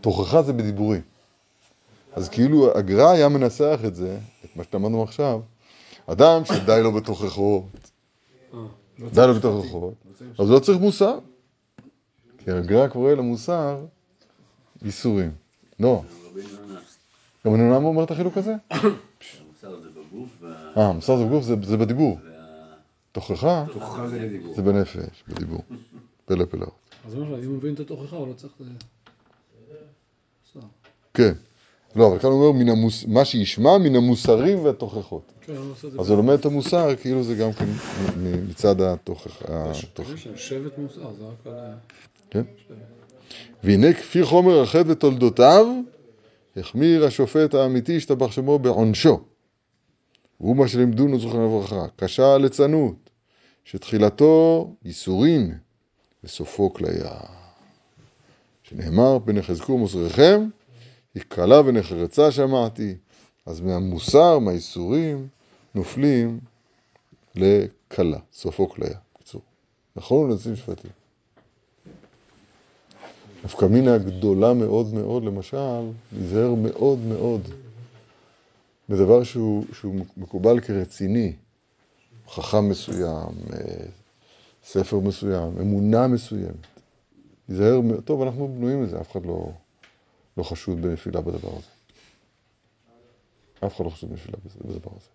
תוכחה 0.00 0.42
זה 0.42 0.52
בדיבורים. 0.52 1.00
אז 2.12 2.28
כאילו 2.28 2.78
הגר"א 2.78 3.10
היה 3.10 3.28
מנסח 3.28 3.80
את 3.86 3.94
זה, 3.94 4.18
את 4.44 4.56
מה 4.56 4.64
שלמדנו 4.64 5.02
עכשיו, 5.02 5.40
אדם 6.06 6.44
שדי 6.44 6.80
לו 6.82 6.92
בתוכחות, 6.92 7.64
לא 8.52 9.08
די 9.12 9.26
לו 9.26 9.34
בתוכחות, 9.34 9.94
אז 10.38 10.50
לא 10.50 10.58
צריך 10.58 10.78
מוסר. 10.78 11.18
כי 12.38 12.50
הגר"א 12.50 12.88
קורא 12.88 13.12
למוסר 13.12 13.84
ייסורים. 14.82 15.30
לא. 15.80 16.02
גם 17.46 17.54
הנ"ל 17.54 17.74
אומר 17.74 18.04
את 18.04 18.10
החילוק 18.10 18.36
הזה? 18.36 18.54
המוסר 18.72 19.80
זה 19.80 19.88
בגוף, 19.90 20.28
וה... 20.40 20.72
אה, 20.76 20.92
מוסר 20.92 21.16
זה 21.16 21.24
בגוף, 21.24 21.44
זה, 21.44 21.54
זה 21.62 21.76
בדיבור. 21.76 22.18
תוכחה 23.12 23.64
זה 24.54 24.62
בנפש, 24.62 25.24
בדיבור. 25.28 25.62
פלא 26.24 26.44
פלאות. 26.44 26.78
אז 27.06 27.14
אם 27.14 27.20
הוא 27.20 27.56
מבין 27.56 27.74
את 27.74 27.80
התוכחה, 27.80 28.16
הוא 28.16 28.28
לא 28.28 28.32
צריך... 28.32 28.52
כן. 31.14 31.32
לא, 31.96 32.06
אבל 32.06 32.18
כאן 32.18 32.30
הוא 32.30 32.46
אומר, 32.46 32.72
המוס... 32.72 33.04
מה 33.06 33.24
שישמע 33.24 33.78
מן 33.78 33.96
המוסרים 33.96 34.64
והתוכחות. 34.64 35.32
כן. 35.40 35.52
אז 35.98 36.10
הוא 36.10 36.16
לומד 36.16 36.38
את 36.38 36.46
המוסר, 36.46 36.96
כאילו 36.96 37.22
זה 37.22 37.34
גם 37.34 37.52
כן 37.52 37.64
מ- 38.18 38.48
מצד 38.50 38.80
התוכח... 38.80 39.42
שבט 40.36 40.78
מוסר, 40.78 41.12
זה 41.18 41.24
רק 41.24 41.46
על... 41.46 41.52
ה- 41.52 41.74
כן? 42.30 42.42
והנה 43.64 43.92
כפי 43.92 44.24
חומר 44.24 44.62
החטא 44.62 44.84
ותולדותיו, 44.86 45.66
החמיר 46.56 47.04
השופט 47.04 47.54
האמיתי 47.54 47.96
השתבח 47.96 48.32
שמו 48.32 48.58
בעונשו. 48.58 49.20
והוא 50.40 50.56
מה 50.56 50.68
שלימדונו 50.68 51.18
זוכרנו 51.18 51.46
לברכה, 51.46 51.86
קשה 51.96 52.34
הליצנות, 52.34 53.10
שתחילתו 53.64 54.66
ייסורים 54.84 55.54
וסופו 56.24 56.72
כליה. 56.74 57.10
שנאמר, 58.62 59.18
פן 59.24 59.36
יחזקו 59.36 59.78
מוסריכם, 59.78 60.48
היא 61.18 61.24
קלה 61.28 61.60
ונחרצה 61.60 62.30
שמעתי. 62.30 62.94
אז 63.46 63.60
מהמוסר, 63.60 64.38
מהייסורים, 64.38 65.28
נופלים 65.74 66.40
לקלה, 67.34 68.18
סופו 68.32 68.68
כליה. 68.68 68.96
בקיצור, 69.14 69.42
נכון 69.96 70.30
לנציב 70.30 70.54
שפטים. 70.54 70.90
נפקא 73.44 73.64
מינה 73.64 73.98
גדולה 73.98 74.54
מאוד 74.54 74.94
מאוד, 74.94 75.24
למשל, 75.24 75.90
להיזהר 76.12 76.54
מאוד 76.54 76.98
מאוד 76.98 77.48
בדבר 78.88 79.22
שהוא, 79.24 79.64
שהוא 79.72 79.94
מקובל 80.16 80.60
כרציני, 80.60 81.32
חכם 82.28 82.68
מסוים, 82.68 83.34
אה, 83.52 83.86
ספר 84.64 84.98
מסוים, 84.98 85.58
אמונה 85.60 86.06
מסוימת. 86.06 86.66
להיזהר, 87.48 87.80
טוב, 88.04 88.22
אנחנו 88.22 88.48
בנויים 88.48 88.82
לזה, 88.82 89.00
אף 89.00 89.12
אחד 89.12 89.26
לא, 89.26 89.50
לא 90.38 90.42
חשוד 90.42 90.82
בנפילה 90.82 91.20
בדבר 91.20 91.48
הזה. 91.48 91.68
אף 93.66 93.76
אחד 93.76 93.84
לא 93.84 93.90
חשוד 93.90 94.10
בנפילה 94.10 94.38
בדבר 94.64 94.90
הזה. 94.96 95.08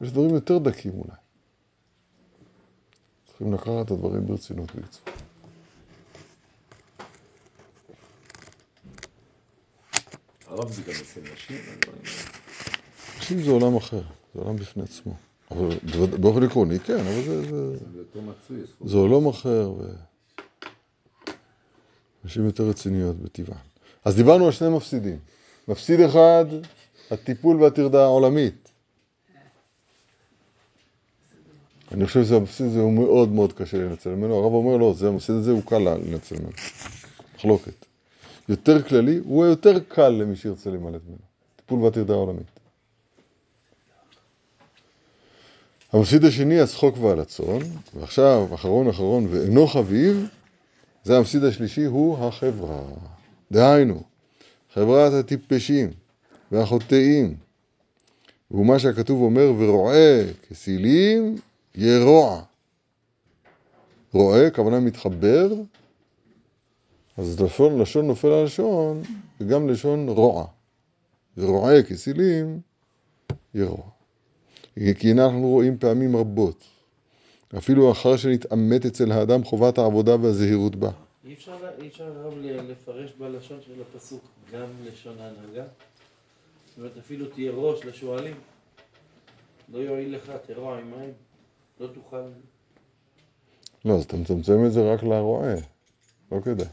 יש 0.00 0.10
דברים 0.10 0.34
יותר 0.34 0.58
דקים 0.58 0.92
אולי. 0.92 1.16
צריכים 3.26 3.52
לקחת 3.54 3.86
את 3.86 3.90
הדברים 3.90 4.26
ברצינות 4.26 4.74
בקיצור. 4.74 5.04
הרב 10.46 10.72
זה 10.72 10.82
גם 10.82 10.94
אצל 11.02 11.20
נשים, 11.32 11.56
האלה. 11.56 12.08
נשים 13.18 13.42
זה 13.42 13.50
עולם 13.50 13.76
אחר, 13.76 14.02
זה 14.34 14.40
עולם 14.40 14.56
בפני 14.56 14.82
עצמו. 14.82 15.16
אבל 15.50 15.68
באופן 16.20 16.42
עקרוני, 16.42 16.78
כן, 16.80 16.98
אבל 16.98 17.22
זה, 17.22 17.42
זה. 17.50 17.76
זה 18.84 18.96
עולם 18.96 19.26
אחר, 19.26 19.70
ו... 19.78 19.82
נשים 22.24 22.44
יותר 22.44 22.68
רציניות 22.68 23.16
בטבען. 23.16 23.58
אז 24.04 24.16
דיברנו 24.16 24.46
על 24.46 24.52
שני 24.52 24.68
מפסידים. 24.68 25.18
מפסיד 25.68 26.00
אחד, 26.00 26.44
הטיפול 27.10 27.62
והטרדה 27.62 28.04
העולמית. 28.04 28.68
אני 31.92 32.06
חושב 32.06 32.24
שהמפסיד 32.24 32.66
הזה 32.66 32.80
הוא 32.80 32.92
מאוד 32.92 33.28
מאוד 33.28 33.52
קשה 33.52 33.78
לנצל 33.78 34.10
ממנו. 34.10 34.34
הרב 34.34 34.52
אומר 34.52 34.76
לא, 34.76 34.94
זה 34.96 35.08
המפסיד 35.08 35.34
הזה 35.34 35.50
הוא 35.50 35.62
קל 35.66 35.78
לנצל 35.78 36.34
ממנו. 36.34 36.52
מחלוקת. 37.36 37.84
יותר 38.48 38.82
כללי, 38.82 39.20
הוא 39.24 39.46
יותר 39.46 39.78
קל 39.88 40.08
למי 40.08 40.36
שירצה 40.36 40.70
להימלט 40.70 41.00
ממנו. 41.06 41.18
טיפול 41.56 41.82
והטרדה 41.82 42.12
העולמית. 42.12 42.46
המפסיד 45.92 46.24
השני, 46.24 46.60
הצחוק 46.60 46.98
והלצון, 46.98 47.62
ועכשיו, 47.94 48.46
אחרון 48.54 48.88
אחרון, 48.88 49.26
ואינו 49.30 49.66
חביב, 49.66 50.28
זה 51.04 51.16
המפסיד 51.16 51.44
השלישי, 51.44 51.84
הוא 51.84 52.18
החברה. 52.18 52.80
דהיינו, 53.52 54.02
חברת 54.72 55.12
הטיפשים 55.12 55.90
והחוטאים, 56.52 57.36
והוא 58.50 58.66
מה 58.66 58.78
שהכתוב 58.78 59.22
אומר, 59.22 59.52
ורועה 59.58 60.24
כסילים 60.48 61.36
ירוע. 61.74 62.42
רועה, 64.12 64.50
כוונה 64.50 64.80
מתחבר, 64.80 65.52
אז 67.16 67.40
לשון, 67.40 67.78
לשון 67.78 68.06
נופל 68.06 68.28
על 68.28 68.44
לשון, 68.44 69.02
וגם 69.40 69.68
לשון 69.68 70.08
רוע. 70.08 70.46
ורועה 71.36 71.82
כסילים 71.82 72.60
ירוע. 73.54 73.82
כי 74.98 75.12
אנחנו 75.12 75.48
רואים 75.48 75.78
פעמים 75.78 76.16
רבות, 76.16 76.64
אפילו 77.58 77.92
אחר 77.92 78.16
שנתעמת 78.16 78.86
אצל 78.86 79.12
האדם 79.12 79.44
חובת 79.44 79.78
העבודה 79.78 80.16
והזהירות 80.20 80.76
בה. 80.76 80.90
אי 81.28 81.34
אפשר, 81.34 81.62
לה- 81.62 81.70
אי 81.82 81.88
אפשר 81.88 82.04
הרב 82.18 82.34
לפרש 82.42 83.12
בלשון 83.12 83.58
של 83.62 83.72
הפסוק 83.82 84.24
גם 84.52 84.66
לשון 84.84 85.14
ההנהגה? 85.20 85.64
זאת 86.68 86.78
אומרת, 86.78 86.96
אפילו 86.98 87.26
תהיה 87.26 87.52
ראש 87.52 87.84
לשועלים. 87.84 88.36
לא 89.72 89.78
יועיל 89.78 90.16
לך 90.16 90.32
תרוע 90.46 90.78
עם 90.78 90.90
מים, 90.90 91.12
לא 91.80 91.86
תוכל... 91.86 92.22
לא, 93.84 93.94
אז 93.94 94.04
אתה 94.04 94.16
מצמצם 94.16 94.64
את 94.66 94.72
זה 94.72 94.92
רק 94.92 95.02
לרועה, 95.02 95.54
לא 96.32 96.40
כדאי. 96.40 96.66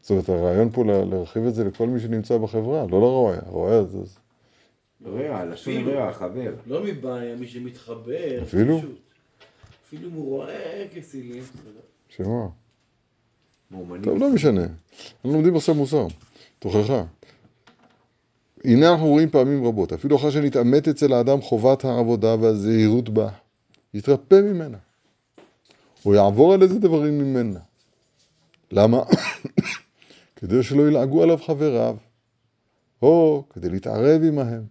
זאת 0.00 0.10
אומרת, 0.10 0.28
הרעיון 0.28 0.70
פה 0.72 0.84
לה- 0.84 1.04
להרחיב 1.04 1.46
את 1.46 1.54
זה 1.54 1.64
לכל 1.64 1.86
מי 1.86 2.00
שנמצא 2.00 2.38
בחברה, 2.38 2.82
לא 2.90 3.00
לרועה. 3.00 3.38
הרועה 3.46 3.84
זה... 3.84 3.98
רע, 5.06 5.44
לשון. 5.44 5.88
רע, 5.88 6.12
חבר. 6.12 6.54
לא 6.66 6.84
מבעיה, 6.84 7.36
מי 7.36 7.46
שמתחבר. 7.48 8.42
אפילו? 8.42 8.78
פשוט. 8.78 8.98
אפילו 9.88 10.08
אם 10.08 10.14
הוא 10.14 10.24
רואה 10.36 10.86
כסילים. 10.94 11.42
שמה? 12.08 12.48
מאומנים. 13.70 14.04
טוב, 14.04 14.18
לא 14.18 14.30
משנה. 14.30 14.62
אנחנו 14.62 15.32
לומדים 15.32 15.56
עכשיו 15.56 15.74
מוסר, 15.74 16.06
תוכחה. 16.58 17.04
הנה 18.64 18.90
אנחנו 18.90 19.06
רואים 19.06 19.30
פעמים 19.30 19.66
רבות, 19.66 19.92
אפילו 19.92 20.16
אחר 20.16 20.30
שנתעמת 20.30 20.88
אצל 20.88 21.12
האדם 21.12 21.40
חובת 21.40 21.84
העבודה 21.84 22.36
והזהירות 22.40 23.08
בה, 23.08 23.28
יתרפא 23.94 24.34
ממנה. 24.34 24.78
הוא 26.02 26.14
יעבור 26.14 26.54
על 26.54 26.62
איזה 26.62 26.78
דברים 26.78 27.18
ממנה. 27.18 27.60
למה? 28.70 29.02
כדי 30.36 30.62
שלא 30.62 30.88
ילעגו 30.88 31.22
עליו 31.22 31.38
חבריו, 31.38 31.96
או 33.02 33.44
כדי 33.50 33.68
להתערב 33.68 34.22
עמהם. 34.22 34.64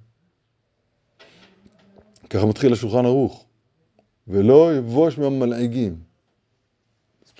ככה 2.29 2.45
מתחיל 2.45 2.73
השולחן 2.73 3.05
ערוך. 3.05 3.45
ולא 4.27 4.75
יבוש 4.75 5.17
מהמלעיגים. 5.17 5.99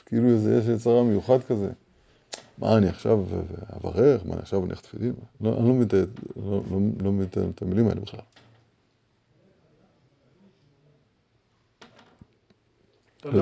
כאילו 0.06 0.30
איזה 0.30 0.58
יש 0.58 0.66
יצרה 0.68 1.04
מיוחד 1.04 1.44
כזה. 1.44 1.70
מה 2.58 2.78
אני 2.78 2.88
עכשיו 2.88 3.20
אברך? 3.78 4.26
מה 4.26 4.34
אני 4.34 4.42
עכשיו 4.42 4.66
אניח 4.66 4.80
תפילין? 4.80 5.14
לא, 5.42 5.58
אני 5.58 5.68
לא 5.68 5.74
מבין 5.74 5.88
לא- 6.36 6.64
לא- 6.72 6.80
לא 7.04 7.12
את 7.50 7.62
המילים 7.62 7.88
האלה 7.88 8.02
בכלל. 8.02 8.20
לא, 13.26 13.34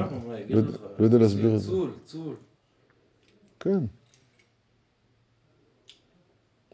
לא- 0.49 1.05
יודע 1.05 1.17
להסביר 1.17 1.55
את 1.55 1.61
זה. 1.61 1.67
צול, 1.67 1.91
צול. 2.05 2.35
כן. 3.59 3.79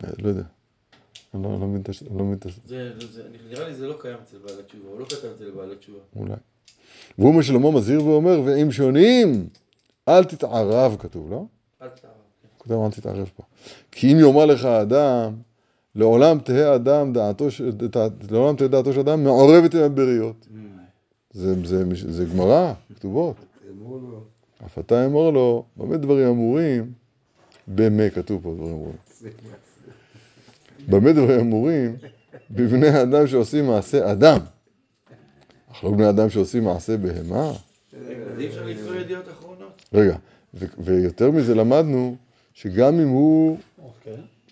אה, 0.04 0.10
לא 0.20 0.30
יודע. 0.30 0.44
אני 1.34 1.44
לא, 1.44 1.60
לא 1.60 1.68
מבין 1.68 1.82
את 1.82 2.46
לא. 2.46 2.52
זה, 2.66 2.92
נראה 3.50 3.68
לי 3.68 3.76
זה 3.76 3.88
לא 3.88 3.98
קיים 4.02 4.18
אצל 4.24 4.38
בעל 4.38 4.60
התשובה, 4.60 4.90
הוא 4.90 5.00
לא 5.00 5.06
כתב 5.06 5.26
את 5.34 5.38
זה 5.40 5.46
לבעל 5.46 5.72
התשובה. 5.72 6.00
אולי. 6.16 6.34
והוא 7.20 7.36
מה 7.36 7.44
שלמה 7.44 7.72
מזהיר 7.72 8.06
ואומר, 8.06 8.42
ואם 8.46 8.72
שונים, 8.72 9.50
אל 10.10 10.24
תתערב, 10.24 10.96
כתוב, 11.00 11.32
לא? 11.32 11.46
אל 11.82 11.88
תערב. 11.88 12.14
כן. 12.42 12.48
כתוב, 12.60 12.86
אל 12.86 12.92
תתערב 12.92 13.30
פה. 13.36 13.44
כי 13.92 14.14
אם 14.14 14.20
יאמר 14.20 14.46
לך 14.46 14.66
האדם, 14.66 15.34
לעולם 15.96 16.40
תהא 16.40 16.76
אדם 16.76 17.14
דעתו, 17.14 17.48
לעולם 18.32 18.56
תהא 18.56 18.68
דעתו 18.68 18.94
של 18.94 19.00
אדם 19.00 19.24
מעורבת 19.24 19.76
עם 19.76 19.84
הבריות. 19.84 20.48
זה, 21.32 22.26
גמרא, 22.34 22.74
כתובות. 22.96 23.36
אף 24.66 24.80
אתה 24.80 25.06
אמור 25.06 25.32
לו, 25.32 25.66
במה 25.78 25.98
דברים 25.98 26.28
אמורים? 26.28 26.92
במה 27.68 28.10
כתוב 28.10 28.44
פה 28.44 28.54
דברים 28.54 28.74
אמורים. 28.74 28.96
במה 30.88 31.14
דברים 31.14 31.40
אמורים? 31.40 31.96
בבני 32.52 33.02
אדם 33.02 33.28
שעושים 33.28 33.68
מעשה 33.68 34.12
אדם. 34.12 34.40
אך 35.72 35.84
לא 35.84 35.92
בני 35.92 36.10
אדם 36.10 36.30
שעושים 36.30 36.64
מעשה 36.64 36.98
בהמה. 36.98 37.52
אז 38.08 38.40
אי 38.40 38.48
אפשר 38.48 38.66
לקרוא 38.66 38.96
ידיעות 38.96 39.30
אחרונות? 39.30 39.82
רגע, 39.94 40.18
ויותר 40.78 41.32
מזה 41.32 41.56
למדנו, 41.56 42.16
שגם 42.54 43.00
אם 43.00 43.08
הוא 43.08 43.58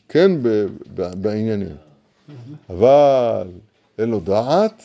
כן 0.09 0.43
ב- 0.43 0.67
ב- 0.95 1.21
בעניינים, 1.21 1.75
אבל 2.69 3.47
אין 3.97 4.09
לו 4.09 4.19
דעת, 4.19 4.83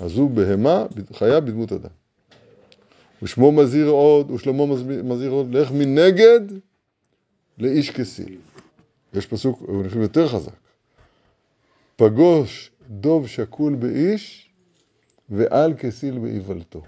אז 0.00 0.16
הוא 0.16 0.30
בהמה, 0.30 0.86
חיה 1.12 1.40
בדמות 1.40 1.72
אדם. 1.72 1.90
ושמו 3.22 3.52
מזהיר 3.52 3.88
עוד, 3.88 4.30
ושלמה 4.30 4.66
מזהיר 5.04 5.30
עוד, 5.30 5.54
לך 5.54 5.70
מנגד 5.72 6.40
לאיש 7.58 7.90
כסיל. 7.90 8.36
יש 9.14 9.26
פסוק, 9.26 9.60
הוא 9.60 9.82
נראה 9.82 10.02
יותר 10.02 10.28
חזק. 10.28 10.52
פגוש 11.96 12.70
דוב 12.88 13.28
שקול 13.28 13.74
באיש, 13.74 14.50
ועל 15.30 15.74
כסיל 15.74 16.18
באיוולתו. 16.18 16.82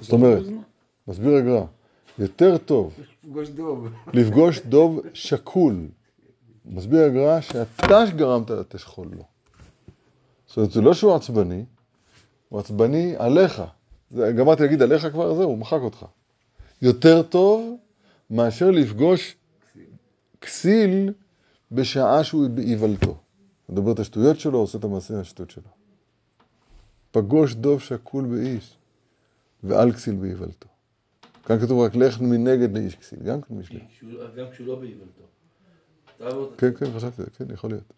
זאת 0.00 0.12
אומרת, 0.12 0.42
מסביר 1.08 1.34
הגר"א, 1.34 1.64
יותר 2.18 2.58
טוב. 2.58 2.94
לפגוש 4.14 4.60
דוב 4.60 5.00
שקול. 5.14 5.88
מסביר 6.66 7.00
הגר"א 7.04 7.40
שאתה 7.40 8.06
שגרמת 8.06 8.50
לתשכול 8.50 9.08
לו. 9.12 9.24
זאת 10.46 10.56
אומרת, 10.56 10.70
זה 10.70 10.80
לא 10.80 10.94
שהוא 10.94 11.14
עצבני, 11.14 11.64
הוא 12.48 12.60
עצבני 12.60 13.14
עליך. 13.18 13.62
זה, 14.10 14.32
גמרתי 14.32 14.62
להגיד 14.62 14.82
עליך 14.82 15.06
כבר, 15.06 15.34
זהו, 15.34 15.44
הוא 15.44 15.58
מחק 15.58 15.80
אותך. 15.80 16.06
יותר 16.82 17.22
טוב 17.22 17.76
מאשר 18.30 18.70
לפגוש 18.70 19.36
כסיל 20.40 21.12
בשעה 21.72 22.24
שהוא 22.24 22.48
באיוולתו. 22.48 23.16
מדבר 23.68 23.92
את 23.92 23.98
השטויות 23.98 24.40
שלו, 24.40 24.58
עושה 24.58 24.78
את 24.78 24.84
המעשה 24.84 25.20
השטות 25.20 25.50
שלו. 25.50 25.68
פגוש 27.10 27.54
דוב 27.54 27.80
שקול 27.80 28.24
באיש, 28.24 28.76
ועל 29.64 29.92
כסיל 29.92 30.14
באיוולתו. 30.14 30.68
כאן 31.44 31.58
כתוב 31.60 31.80
רק 31.80 31.94
לך 31.94 32.20
מנגד 32.20 32.76
לאיש 32.76 32.94
כסיל, 32.94 33.18
גם 33.18 33.40
כן 33.42 33.54
משלי. 33.54 33.80
גם 34.36 34.50
כשהוא 34.50 34.66
לא 34.66 34.74
באיוולתו. 34.74 35.22
כן, 36.58 36.74
כן, 36.74 36.86
חשבתי, 36.96 37.22
כן, 37.38 37.44
יכול 37.52 37.70
להיות. 37.70 37.92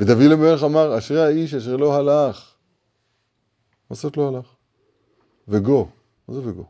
ודוד 0.00 0.32
המלך 0.32 0.64
אמר, 0.64 0.98
אשרי 0.98 1.22
האיש 1.22 1.54
אשר 1.54 1.76
לא 1.76 1.94
הלך. 1.94 2.54
מה 3.90 3.96
זאת 3.96 4.16
לא 4.16 4.28
הלך? 4.28 4.46
וגו, 5.48 5.88
מה 6.28 6.34
זה 6.34 6.40
וגו? 6.48 6.64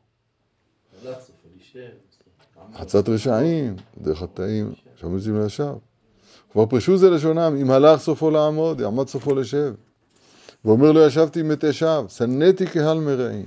חצת 2.74 3.08
רשעים, 3.08 3.76
דרך 3.98 4.22
יוצאים 5.02 5.36
לא 5.36 5.44
ישב. 5.46 5.74
כבר 6.52 6.66
פרשו 6.66 6.96
זה 6.96 7.10
לשונם, 7.10 7.56
אם 7.60 7.70
הלך 7.70 8.00
סופו 8.00 8.30
לעמוד, 8.30 8.80
יעמד 8.80 9.08
סופו 9.08 9.34
לשב. 9.34 9.74
ואומר 10.64 10.92
לו, 10.92 11.06
ישבתי 11.06 11.40
עם 11.40 11.48
מת 11.48 11.64
אשב, 11.64 12.04
שנאתי 12.08 12.66
קהל 12.66 12.98
מרעים. 12.98 13.46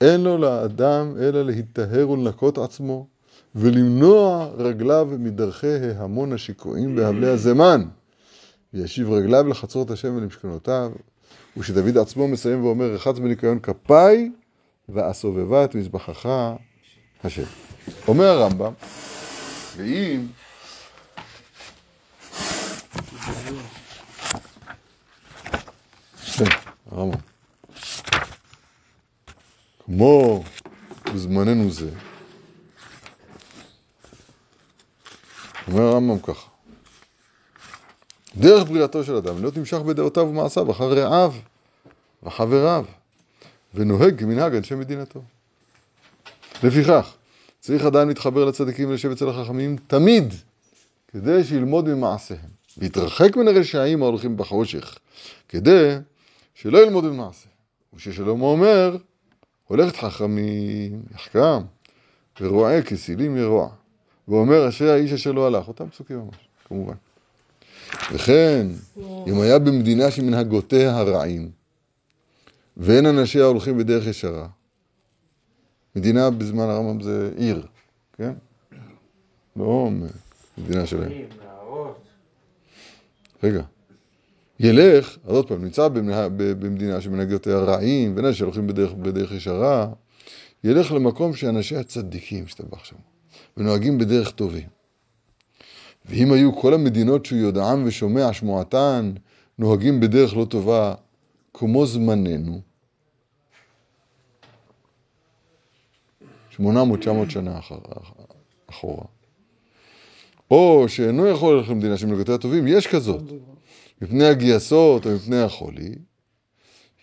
אין 0.00 0.20
לו 0.20 0.38
לאדם 0.38 1.14
אלא 1.20 1.44
להיטהר 1.44 2.10
ולנקות 2.10 2.58
עצמו, 2.58 3.06
ולמנוע 3.54 4.48
רגליו 4.58 5.08
מדרכי 5.18 5.76
ההמון 5.98 6.32
השיקועים 6.32 6.96
בהבלי 6.96 7.28
הזמן. 7.28 7.84
וישיב 8.74 9.10
רגליו 9.10 9.48
לחצרות 9.48 9.90
השם 9.90 10.14
ולמשכנותיו. 10.16 10.92
ושדוד 11.56 11.98
עצמו 11.98 12.28
מסיים 12.28 12.64
ואומר, 12.64 12.84
רחץ 12.84 13.18
בניקיון 13.18 13.58
כפיי, 13.58 14.30
ואסובבה 14.88 15.64
את 15.64 15.74
מזבחך 15.74 16.28
השם. 17.24 17.42
אומר 18.08 18.24
הרמב"ם, 18.24 18.72
ואם... 19.76 20.26
כן, 26.36 26.44
הרמב"ם. 26.90 27.35
כמו 29.86 30.44
בזמננו 31.14 31.70
זה, 31.70 31.90
אומר 35.68 35.82
הרמב"ם 35.82 36.18
ככה, 36.18 36.48
דרך 38.36 38.68
בריאתו 38.68 39.04
של 39.04 39.14
אדם 39.14 39.40
להיות 39.40 39.56
נמשך 39.56 39.78
בדעותיו 39.78 40.22
ומעשיו 40.22 40.70
אחר 40.70 40.92
רעיו 40.92 41.34
וחבריו, 42.22 42.84
ונוהג 43.74 44.20
כמנהג 44.20 44.54
אנשי 44.54 44.74
מדינתו. 44.74 45.22
לפיכך, 46.62 47.14
צריך 47.60 47.84
עדיין 47.84 48.08
להתחבר 48.08 48.44
לצדיקים 48.44 48.90
ולשבת 48.90 49.12
אצל 49.12 49.28
החכמים 49.28 49.76
תמיד, 49.86 50.34
כדי 51.08 51.44
שילמוד 51.44 51.88
ממעשיהם, 51.88 52.50
להתרחק 52.78 53.36
מן 53.36 53.48
הרשעים 53.48 54.02
ההולכים 54.02 54.36
בחושך, 54.36 54.98
כדי 55.48 55.96
שלא 56.54 56.78
ילמוד 56.78 57.04
במעשה. 57.04 57.48
וששלמה 57.94 58.44
אומר, 58.44 58.96
הולכת 59.66 59.96
חכמים, 59.96 61.02
יחכם, 61.14 61.62
ורועה 62.40 62.82
כסילים 62.82 63.36
ירוע. 63.36 63.68
ואומר, 64.28 64.68
אשרי 64.68 64.90
האיש 64.90 65.12
אשר 65.12 65.32
לא 65.32 65.46
הלך. 65.46 65.68
אותם 65.68 65.90
פסוקים 65.90 66.18
ממש, 66.18 66.36
כמובן. 66.64 66.94
וכן, 68.12 68.66
אם 68.98 69.40
היה 69.40 69.58
במדינה 69.58 70.10
שמנהגותיה 70.10 70.96
הרעים, 70.96 71.50
ואין 72.76 73.06
אנשיה 73.06 73.44
הולכים 73.44 73.78
בדרך 73.78 74.06
ישרה, 74.06 74.48
מדינה 75.96 76.30
בזמן 76.30 76.64
הרמב"ם 76.64 77.00
זה 77.00 77.30
עיר, 77.36 77.66
כן? 78.16 78.32
לא 79.56 79.90
מדינה 80.58 80.86
שלהם. 80.86 81.12
רגע. 83.42 83.62
ילך, 84.60 85.18
אז 85.24 85.34
עוד 85.34 85.48
פעם, 85.48 85.64
נמצא 85.64 85.88
במדינה 86.36 87.00
שמנהגותיה 87.00 87.58
רעים, 87.58 88.18
אנשים 88.18 88.32
שהולכים 88.32 88.66
בדרך, 88.66 88.92
בדרך 88.92 89.32
ישרה, 89.32 89.88
ילך 90.64 90.92
למקום 90.92 91.34
שאנשיה 91.34 91.82
צדיקים, 91.82 92.44
השתבח 92.44 92.84
שם, 92.84 92.96
ונוהגים 93.56 93.98
בדרך 93.98 94.30
טובים. 94.30 94.68
ואם 96.06 96.32
היו 96.32 96.56
כל 96.56 96.74
המדינות 96.74 97.26
שהוא 97.26 97.38
יודעם 97.38 97.82
ושומע 97.86 98.32
שמועתן, 98.32 99.12
נוהגים 99.58 100.00
בדרך 100.00 100.36
לא 100.36 100.44
טובה, 100.44 100.94
כמו 101.54 101.86
זמננו, 101.86 102.60
800-900 106.60 106.60
שנה 107.28 107.60
אחורה. 108.70 109.15
או 110.50 110.84
שאינו 110.88 111.26
יכול 111.26 111.56
ללכת 111.56 111.68
למדינה 111.68 111.96
שמנהגותיה 111.96 112.38
טובים, 112.38 112.66
יש 112.66 112.86
כזאת. 112.86 113.22
מפני 114.02 114.24
הגייסות 114.24 115.06
או 115.06 115.10
מפני 115.14 115.42
החולי, 115.42 115.94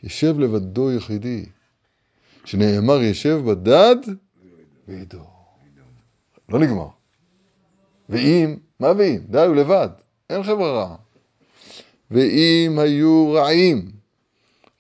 ישב 0.03 0.39
לבדו 0.39 0.91
יחידי, 0.91 1.45
שנאמר 2.45 3.01
ישב 3.01 3.41
בדד 3.45 3.95
ועידו. 4.87 5.23
לא 6.49 6.59
נגמר. 6.59 6.87
ואם, 8.09 8.55
מה 8.79 8.93
ואם? 8.97 9.17
די, 9.29 9.45
הוא 9.45 9.55
לבד, 9.55 9.89
אין 10.29 10.43
חברה 10.43 10.71
רעה. 10.71 10.95
ואם 12.11 12.79
היו 12.79 13.31
רעים 13.31 13.91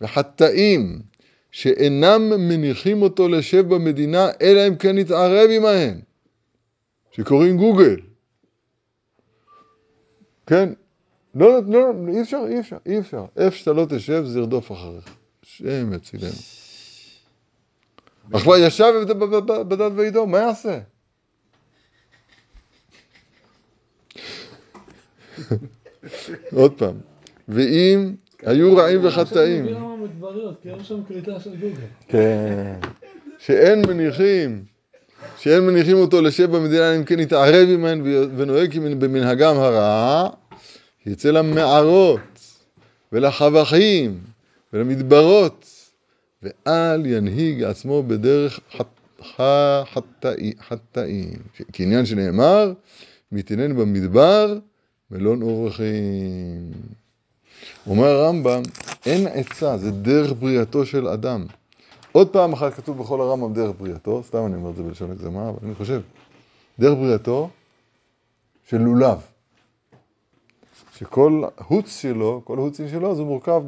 וחטאים 0.01 1.01
שאינם 1.51 2.29
מניחים 2.49 3.01
אותו 3.01 3.29
לשב 3.29 3.73
במדינה, 3.73 4.27
אלא 4.41 4.67
אם 4.67 4.75
כן 4.75 4.97
יתערב 4.97 5.49
עמהם, 5.49 5.99
שקוראים 7.11 7.57
גוגל. 7.57 7.95
כן, 10.47 10.69
לא, 11.35 11.59
לא, 11.67 11.91
אי 12.07 12.21
אפשר, 12.21 12.43
אי 12.49 12.59
אפשר, 12.59 12.77
אי 12.85 12.99
אפשר. 12.99 13.25
איפה 13.37 13.57
שאתה 13.57 13.73
לא 13.73 13.85
תשב, 13.89 14.23
זה 14.25 14.39
ירדוף 14.39 14.71
אחריך. 14.71 15.15
שם 15.43 15.93
יצילנו. 15.93 16.33
עכשיו 18.33 18.57
ישב 18.57 18.93
בדד 19.67 19.91
ועידו, 19.95 20.27
מה 20.27 20.37
יעשה? 20.37 20.79
עוד 26.53 26.77
פעם, 26.77 26.95
ואם 27.47 28.15
היו 28.41 28.75
רעים 28.77 29.05
וחטאים, 29.05 29.65
גוגל. 31.59 31.85
כן, 32.07 32.79
שאין 33.37 33.81
מניחים, 33.87 34.65
שאין 35.43 35.65
מניחים 35.65 35.97
אותו 35.97 36.21
לשב 36.21 36.55
במדינה, 36.55 36.95
אם 36.95 37.03
כן 37.03 37.19
יתערב 37.19 37.69
עמהן 37.69 38.01
ונוהג 38.37 38.79
במנהגם 38.79 39.57
הרע, 39.57 40.29
יצא 41.05 41.29
למערות 41.29 42.19
ולחבכים 43.11 44.19
ולמדברות, 44.73 45.65
ואל 46.43 47.05
ינהיג 47.05 47.63
עצמו 47.63 48.03
בדרך 48.03 48.59
חטאים. 50.67 51.39
כעניין 51.73 52.05
שנאמר, 52.05 52.73
מתעניין 53.31 53.75
במדבר 53.75 54.57
מלון 55.11 55.41
אורחים. 55.41 56.71
אומר 57.87 58.07
הרמב"ם, 58.07 58.61
אין 59.05 59.27
עצה, 59.27 59.77
זה 59.77 59.91
דרך 59.91 60.33
בריאתו 60.39 60.85
של 60.85 61.07
אדם. 61.07 61.45
עוד 62.13 62.29
פעם 62.29 62.53
אחת 62.53 62.73
כתוב 62.73 62.97
בכל 62.97 63.21
הרמב"ם 63.21 63.53
דרך 63.53 63.75
בריאתו, 63.79 64.23
סתם 64.23 64.45
אני 64.45 64.55
אומר 64.55 64.69
את 64.69 64.75
זה 64.75 64.83
בלשון 64.83 65.11
הגזמה, 65.11 65.49
אבל 65.49 65.57
אני 65.63 65.75
חושב, 65.75 66.01
דרך 66.79 66.97
בריאתו 66.97 67.49
של 68.67 68.77
לולב. 68.77 69.17
שכל 70.97 71.43
הוץ 71.67 72.01
שלו, 72.01 72.41
כל 72.43 72.57
הוצים 72.57 72.89
שלו, 72.89 73.11
אז 73.11 73.19
הוא 73.19 73.27
מורכב 73.27 73.63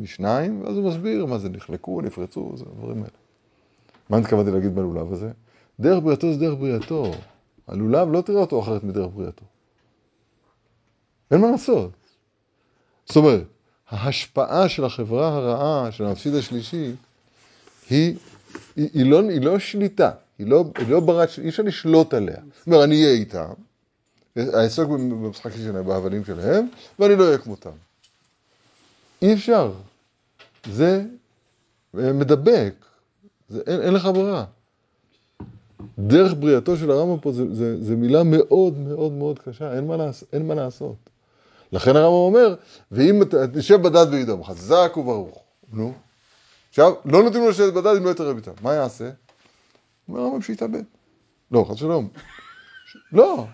משניים, 0.00 0.62
ואז 0.62 0.76
הוא 0.76 0.88
מסביר 0.88 1.26
מה 1.26 1.38
זה 1.38 1.48
נחלקו, 1.48 2.00
נפרצו, 2.00 2.52
זה 2.56 2.64
הדברים 2.72 2.96
האלה. 2.96 3.16
מה 4.10 4.16
התכוונתי 4.16 4.50
להגיד 4.50 4.74
בלולב 4.74 5.12
הזה? 5.12 5.30
דרך 5.80 6.02
בריאתו 6.02 6.32
זה 6.32 6.40
דרך 6.40 6.58
בריאתו. 6.58 7.10
הלולב 7.68 8.12
לא 8.12 8.20
תראה 8.20 8.40
אותו 8.40 8.60
אחרת 8.60 8.84
מדרך 8.84 9.10
בריאתו. 9.14 9.44
אין 11.30 11.40
מה 11.40 11.50
לעשות. 11.50 11.90
זאת 13.06 13.16
אומרת, 13.16 13.42
ההשפעה 13.88 14.68
של 14.68 14.84
החברה 14.84 15.28
הרעה, 15.28 15.92
של 15.92 16.04
המפסיד 16.04 16.34
השלישי, 16.34 16.92
היא, 17.90 18.16
היא, 18.76 18.88
היא, 18.94 19.10
לא, 19.10 19.20
היא 19.30 19.40
לא 19.40 19.58
שליטה, 19.58 20.10
היא 20.38 20.46
לא, 20.46 20.64
היא 20.78 20.88
לא 20.88 21.00
ברת, 21.00 21.28
אי 21.42 21.48
אפשר 21.48 21.62
לשלוט 21.62 22.14
עליה. 22.14 22.36
זאת 22.58 22.66
אומרת, 22.66 22.84
אני 22.84 23.04
אהיה 23.04 23.14
איתם, 23.14 23.52
אעסוק 24.38 24.90
במשחק 24.90 25.50
שלהם, 25.56 25.86
בהבלים 25.86 26.24
שלהם, 26.24 26.68
ואני 26.98 27.16
לא 27.16 27.24
אהיה 27.24 27.38
כמותם. 27.38 27.70
אי 29.22 29.34
אפשר. 29.34 29.72
זה 30.72 31.04
אה, 31.98 32.12
מדבק, 32.12 32.74
זה, 33.48 33.60
אין, 33.66 33.80
אין 33.80 33.94
לך 33.94 34.06
ברירה. 34.06 34.44
דרך 35.98 36.34
בריאתו 36.38 36.76
של 36.76 36.90
הרמב"ם 36.90 37.20
פה 37.20 37.32
זה, 37.32 37.54
זה, 37.54 37.84
זה 37.84 37.96
מילה 37.96 38.22
מאוד 38.22 38.78
מאוד 38.78 39.12
מאוד 39.12 39.38
קשה, 39.38 39.74
אין 39.74 39.86
מה, 39.86 39.96
לעש, 39.96 40.24
אין 40.32 40.46
מה 40.46 40.54
לעשות. 40.54 40.96
לכן 41.72 41.96
הרמב"ם 41.96 42.12
אומר, 42.12 42.54
ואם 42.92 43.22
תשב 43.52 43.82
בדד 43.82 44.06
וידום, 44.10 44.44
חזק 44.44 44.96
וברוך. 44.96 45.42
נו. 45.72 45.92
עכשיו, 46.70 46.92
לא 47.04 47.22
נותנים 47.22 47.42
לו 47.42 47.48
לשבת 47.50 47.72
בדד 47.72 47.96
אם 47.96 48.04
לא 48.04 48.10
יתערב 48.10 48.36
איתם. 48.36 48.52
מה 48.62 48.74
יעשה? 48.74 49.10
אומר 50.08 50.20
הרמב"ם 50.20 50.42
שיתאבד. 50.42 50.82
לא, 51.50 51.64
חס 51.68 51.74
ושלום. 51.74 52.08
לא. 53.12 53.46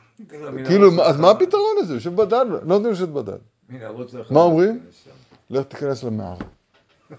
כאילו, 0.67 1.03
אז 1.05 1.17
מה 1.21 1.31
הפתרון 1.31 1.77
לזה? 1.83 1.95
יושב 1.95 2.15
בדד, 2.17 2.45
לא 2.49 2.61
נותנים 2.65 2.85
לו 2.85 2.91
לשבת 2.91 3.09
בדד. 3.09 3.39
מה 4.31 4.41
אומרים? 4.41 4.81
לך 5.51 5.65
תיכנס 5.67 6.03
למערה. 6.05 6.37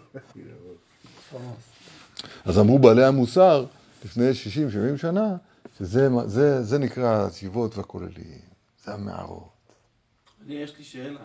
אז 2.45 2.60
אמרו 2.60 2.79
בעלי 2.79 3.05
המוסר, 3.05 3.65
לפני 4.05 4.25
60-70 4.95 4.97
שנה, 4.97 5.36
שזה 5.77 6.10
מה- 6.10 6.27
זה, 6.27 6.63
זה 6.63 6.77
נקרא 6.77 7.25
הציבות 7.25 7.77
והכוללים. 7.77 8.39
זה 8.83 8.93
המערות. 8.93 9.47
אני, 10.45 10.53
יש 10.55 10.77
לי 10.77 10.83
שאלה. 10.83 11.19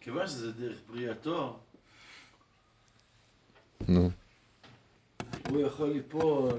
כיוון 0.00 0.26
שזה 0.26 0.52
דרך 0.52 0.76
בריאתו, 0.90 1.58
נו, 3.88 4.10
הוא 5.48 5.60
יכול 5.60 5.88
ליפול. 5.88 6.50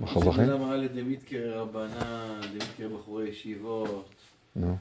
בחבכים? 0.00 0.44
למה 0.44 0.74
אלה 0.74 0.88
דמיתקר 0.88 1.52
רבנן, 1.58 2.40
דמיתקר 2.50 2.96
בחורי 2.98 3.28
ישיבות, 3.28 4.08
נו. 4.56 4.76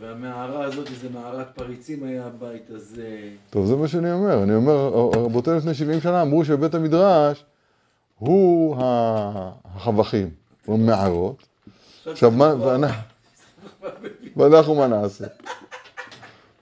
והמערה 0.00 0.64
הזאת 0.64 0.86
זה 1.00 1.08
מערת 1.08 1.46
פריצים 1.54 2.04
היה 2.04 2.26
הבית 2.26 2.70
הזה. 2.70 3.18
טוב, 3.50 3.66
זה 3.66 3.76
מה 3.76 3.88
שאני 3.88 4.12
אומר. 4.12 4.42
אני 4.42 4.54
אומר, 4.54 4.88
רבותינו 5.14 5.56
לפני 5.56 5.74
70 5.74 6.00
שנה 6.00 6.22
אמרו 6.22 6.44
שבית 6.44 6.74
המדרש 6.74 7.44
הוא 8.18 8.76
ה- 8.82 9.50
החבכים, 9.64 10.30
הוא 10.66 10.74
המערות. 10.74 11.46
עכשיו, 12.06 12.30
מה, 12.30 12.54
ואנחנו, 12.66 13.00
ואנחנו 14.36 14.74
מה 14.74 14.86
נעשה? 14.86 15.24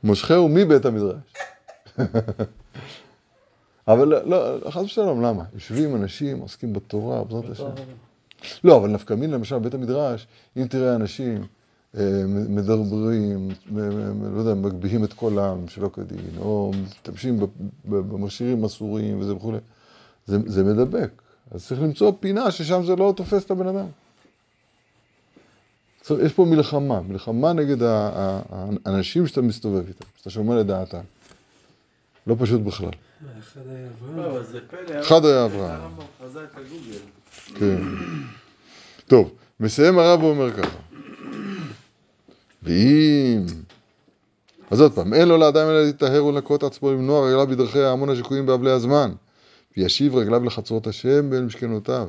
מושכהו 0.04 0.48
מבית 0.48 0.84
המדרש. 0.84 1.34
אבל 3.88 4.08
לא, 4.08 4.24
לא, 4.24 4.70
חס 4.70 4.82
ושלום, 4.82 5.22
למה? 5.22 5.44
יושבים 5.54 5.96
אנשים, 5.96 6.40
עוסקים 6.40 6.72
בתורה, 6.72 7.24
בעזרת 7.24 7.50
השם. 7.50 7.70
לא, 8.64 8.76
אבל 8.76 8.88
נפקא 8.88 9.14
מין 9.14 9.30
למשל, 9.30 9.58
בית 9.58 9.74
המדרש, 9.74 10.26
אם 10.56 10.66
תראה 10.66 10.94
אנשים 10.94 11.42
אה, 11.96 12.22
מדרברים, 12.26 13.48
לא 14.34 14.40
יודע, 14.40 14.54
מגביהים 14.54 15.04
את 15.04 15.12
קולם 15.12 15.68
שלא 15.68 15.90
כדין, 15.92 16.30
או 16.38 16.72
משתמשים 16.84 17.40
במכשירים 17.84 18.64
אסורים 18.64 19.20
וזה 19.20 19.34
וכולי, 19.34 19.58
זה, 20.26 20.38
זה 20.46 20.64
מדבק. 20.64 21.22
אז 21.50 21.66
צריך 21.66 21.82
למצוא 21.82 22.12
פינה 22.20 22.50
ששם 22.50 22.84
זה 22.84 22.96
לא 22.96 23.12
תופס 23.16 23.44
את 23.44 23.50
הבן 23.50 23.66
אדם. 23.66 23.86
יש 26.24 26.32
פה 26.32 26.44
מלחמה, 26.44 27.00
מלחמה 27.00 27.52
נגד 27.52 27.76
האנשים 28.84 29.26
שאתה 29.26 29.42
מסתובב 29.42 29.86
איתם, 29.88 30.04
שאתה 30.16 30.30
שומע 30.30 30.56
לדעתם. 30.56 31.00
לא 32.26 32.36
פשוט 32.38 32.60
בכלל. 32.60 32.90
אחד 33.38 33.60
היה 33.68 33.86
אברהם. 33.86 34.16
לא, 34.16 34.30
אבל 34.30 34.44
זה 34.44 34.58
פלא. 34.70 35.00
אחד 35.00 35.24
היה 35.24 35.44
אברהם. 35.44 35.80
הרמב"ם 35.80 36.04
חזק 36.24 36.58
לגוגל. 36.58 36.98
כן. 37.54 37.82
טוב, 39.06 39.32
מסיים 39.60 39.98
הרב 39.98 40.22
ואומר 40.22 40.52
ככה. 40.52 40.78
ואם... 42.62 43.46
אז 44.70 44.80
עוד 44.80 44.92
פעם, 44.92 45.14
אין 45.14 45.28
לו 45.28 45.36
לאדם 45.36 45.66
אלא 45.68 45.82
להיטהר 45.82 46.24
ולנקות 46.24 46.62
עצמו, 46.62 46.92
למנוע 46.92 47.28
רגליו 47.28 47.46
בדרכי 47.46 47.80
ההמון 47.80 48.10
השקועים 48.10 48.46
באבלי 48.46 48.70
הזמן. 48.70 49.12
וישיב 49.76 50.16
רגליו 50.16 50.44
לחצרות 50.44 50.86
השם 50.86 51.30
בין 51.30 51.46
משכנותיו. 51.46 52.08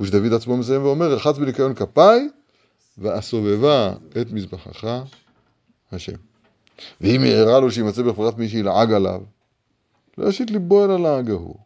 ושדוד 0.00 0.32
עצמו 0.32 0.56
מסיים 0.56 0.82
ואומר, 0.82 1.14
רחץ 1.14 1.38
בניקיון 1.38 1.74
כפיי, 1.74 2.28
ואסובבה 2.98 3.92
את 4.20 4.32
מזבחך, 4.32 4.88
השם. 5.92 6.16
ואם 7.00 7.24
יארע 7.24 7.60
לו 7.60 7.70
שימצא 7.70 8.02
בפרט 8.02 8.38
מי 8.38 8.48
שילעג 8.48 8.92
עליו, 8.92 9.20
לא 10.18 10.28
ישית 10.28 10.50
ליבו 10.50 10.84
אל 10.84 10.90
הלעג 10.90 11.30
ההוא. 11.30 11.56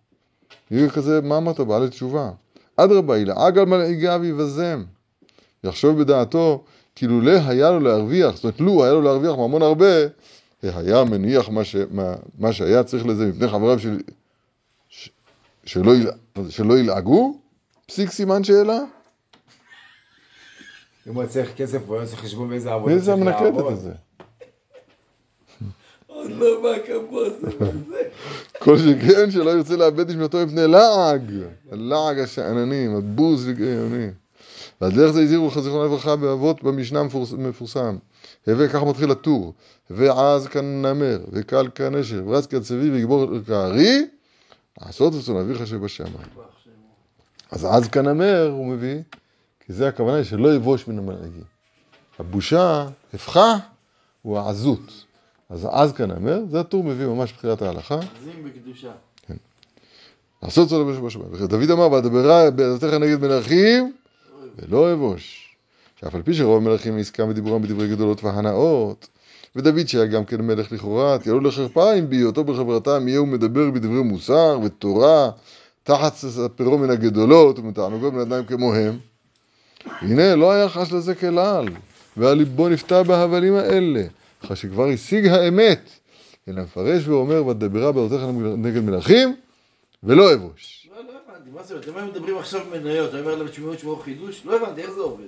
יהיה 0.70 0.90
כזה, 0.90 1.20
מה 1.20 1.36
אמרת, 1.36 1.60
בעלי 1.60 1.88
תשובה? 1.88 2.30
אדרבה, 2.76 3.18
ילעג 3.18 3.58
על 3.58 3.64
מלעיגיו 3.64 4.20
יבזם. 4.24 4.84
יחשוב 5.64 6.02
בדעתו, 6.02 6.64
כי 6.94 7.06
לולא 7.06 7.38
היה 7.46 7.70
לו 7.70 7.80
להרוויח, 7.80 8.34
זאת 8.34 8.44
אומרת, 8.44 8.60
לו 8.60 8.84
היה 8.84 8.92
לו 8.92 9.02
להרוויח 9.02 9.32
ממון 9.32 9.62
הרבה, 9.62 9.86
היה 10.62 11.04
מניח 11.04 11.48
מה, 11.48 11.64
ש, 11.64 11.76
מה, 11.90 12.14
מה 12.38 12.52
שהיה 12.52 12.84
צריך 12.84 13.06
לזה 13.06 13.26
מפני 13.26 13.48
חבריו 13.48 13.78
של, 13.78 14.00
ש, 14.88 15.10
שלא, 15.64 15.96
יל, 15.96 16.10
שלא 16.48 16.78
ילעגו? 16.78 17.38
פסיק 17.86 18.10
סימן 18.10 18.44
שאלה? 18.44 18.78
אם 21.08 21.14
הוא 21.14 21.26
צריך 21.26 21.56
כסף, 21.56 21.78
הוא 21.86 21.96
היה 21.96 22.06
צריך 22.06 22.20
חשבון 22.20 22.48
באיזה 22.48 22.72
עבודה 22.72 22.94
מי 22.94 23.00
זה 23.00 23.06
צריך 23.06 23.18
המנקדת 23.18 23.40
לעבוד. 23.40 23.72
הזה? 23.72 23.92
לא 26.38 26.74
כבוד, 26.86 27.32
זה. 27.40 28.02
כל 28.64 28.78
שכן 28.78 29.30
שלא 29.30 29.50
ירצה 29.50 29.76
לאבד 29.76 30.10
נשמתו 30.10 30.46
מפני 30.46 30.66
לעג, 30.66 31.32
הלעג 31.72 32.18
השאננים, 32.18 32.96
הבוז 32.96 33.48
לגאוני. 33.48 34.08
ועל 34.80 34.90
דרך 34.90 35.10
זה 35.10 35.20
הזהירו 35.20 35.50
זיכרונה 35.60 35.84
לברכה 35.84 36.16
באבות 36.16 36.62
במשנה 36.62 37.02
מפורסם. 37.38 37.96
הווה, 38.46 38.68
ככה 38.68 38.84
מתחיל 38.84 39.10
הטור, 39.10 39.54
הווה 39.90 40.34
עז 40.34 40.46
כנמר, 40.46 41.18
וקל 41.32 41.68
כנשר, 41.74 42.22
ורץ 42.26 42.46
כצבי 42.46 42.90
ויגבור 42.90 43.26
כארי, 43.46 44.06
לעשות 44.80 45.14
רצון 45.14 45.36
אביך 45.36 45.66
שבשמיים. 45.66 46.14
אז 47.50 47.64
עז 47.64 47.88
כנמר 47.88 48.50
הוא 48.52 48.66
מביא, 48.66 48.98
כי 49.66 49.72
זה 49.72 49.88
הכוונה 49.88 50.24
שלא 50.24 50.54
יבוש 50.54 50.88
מן 50.88 50.98
המלעגים. 50.98 51.44
הבושה, 52.18 52.86
הפכה, 53.14 53.56
הוא 54.22 54.38
העזות. 54.38 55.04
אז 55.50 55.68
עז 55.70 55.92
כנמר, 55.92 56.40
זה 56.50 56.60
הטור 56.60 56.84
מביא 56.84 57.06
ממש 57.06 57.32
בתחילת 57.32 57.62
ההלכה. 57.62 57.94
עזים 57.94 58.44
בקדושה. 58.44 58.90
לעשות 60.42 60.68
זאת 60.68 61.04
בשמיים. 61.04 61.28
וכן 61.32 61.46
דוד 61.46 61.70
אמר, 61.70 61.92
ואדברה 61.92 62.50
בעדתך 62.50 62.94
נגד 62.94 63.20
מלכים, 63.20 63.92
ולא 64.58 64.92
אבוש. 64.92 65.56
שאף 66.00 66.14
על 66.14 66.22
פי 66.22 66.34
שרוב 66.34 66.56
המלכים 66.56 66.98
עסקם 66.98 67.28
בדיבורם 67.30 67.62
בדברי 67.62 67.88
גדולות 67.88 68.24
והנאות, 68.24 69.08
ודוד 69.56 69.88
שהיה 69.88 70.06
גם 70.06 70.24
כן 70.24 70.40
מלך 70.40 70.72
לכאורה, 70.72 71.18
תיעלו 71.18 71.40
לחרפה 71.40 71.94
אם 71.94 72.10
בהיותו 72.10 72.44
בחברתם 72.44 73.08
יהיה 73.08 73.18
הוא 73.18 73.28
מדבר 73.28 73.70
בדברי 73.70 74.02
מוסר 74.02 74.58
ותורה, 74.64 75.30
תחת 75.82 76.14
ספרו 76.14 76.78
מן 76.78 76.90
הגדולות 76.90 77.58
ומתענוגות 77.58 78.12
מן 78.12 78.20
אדם 78.20 78.44
כמוהם. 78.44 78.98
הנה, 80.00 80.36
לא 80.36 80.52
היה 80.52 80.68
חש 80.68 80.92
לזה 80.92 81.14
כלל, 81.14 81.64
ועל 82.16 82.38
ליבו 82.38 82.68
נפתע 82.68 83.02
בהבלים 83.02 83.54
האלה, 83.54 84.02
אחרי 84.44 84.56
שכבר 84.56 84.88
השיג 84.88 85.26
האמת, 85.26 85.90
אלא 86.48 86.62
מפרש 86.62 87.08
ואומר, 87.08 87.46
ודברה 87.46 87.92
בעדתך 87.92 88.22
נגד 88.56 88.80
מלכים, 88.80 89.36
ולא 90.02 90.34
אבוש. 90.34 90.88
לא, 90.90 91.02
לא 91.04 91.18
הבנתי, 91.28 91.50
מה 91.50 91.62
זאת 91.62 91.70
אומרת? 91.70 91.88
אם 91.88 91.96
הם 91.96 92.08
מדברים 92.08 92.38
עכשיו 92.38 92.60
מניות, 92.72 93.14
אני 93.14 93.20
אומר 93.20 93.36
להם 93.36 93.48
תשמעו 93.48 93.74
תשמעו 93.74 93.96
חידוש? 93.96 94.42
לא 94.44 94.56
הבנתי, 94.56 94.82
איך 94.82 94.90
זה 94.90 95.00
עובד? 95.00 95.24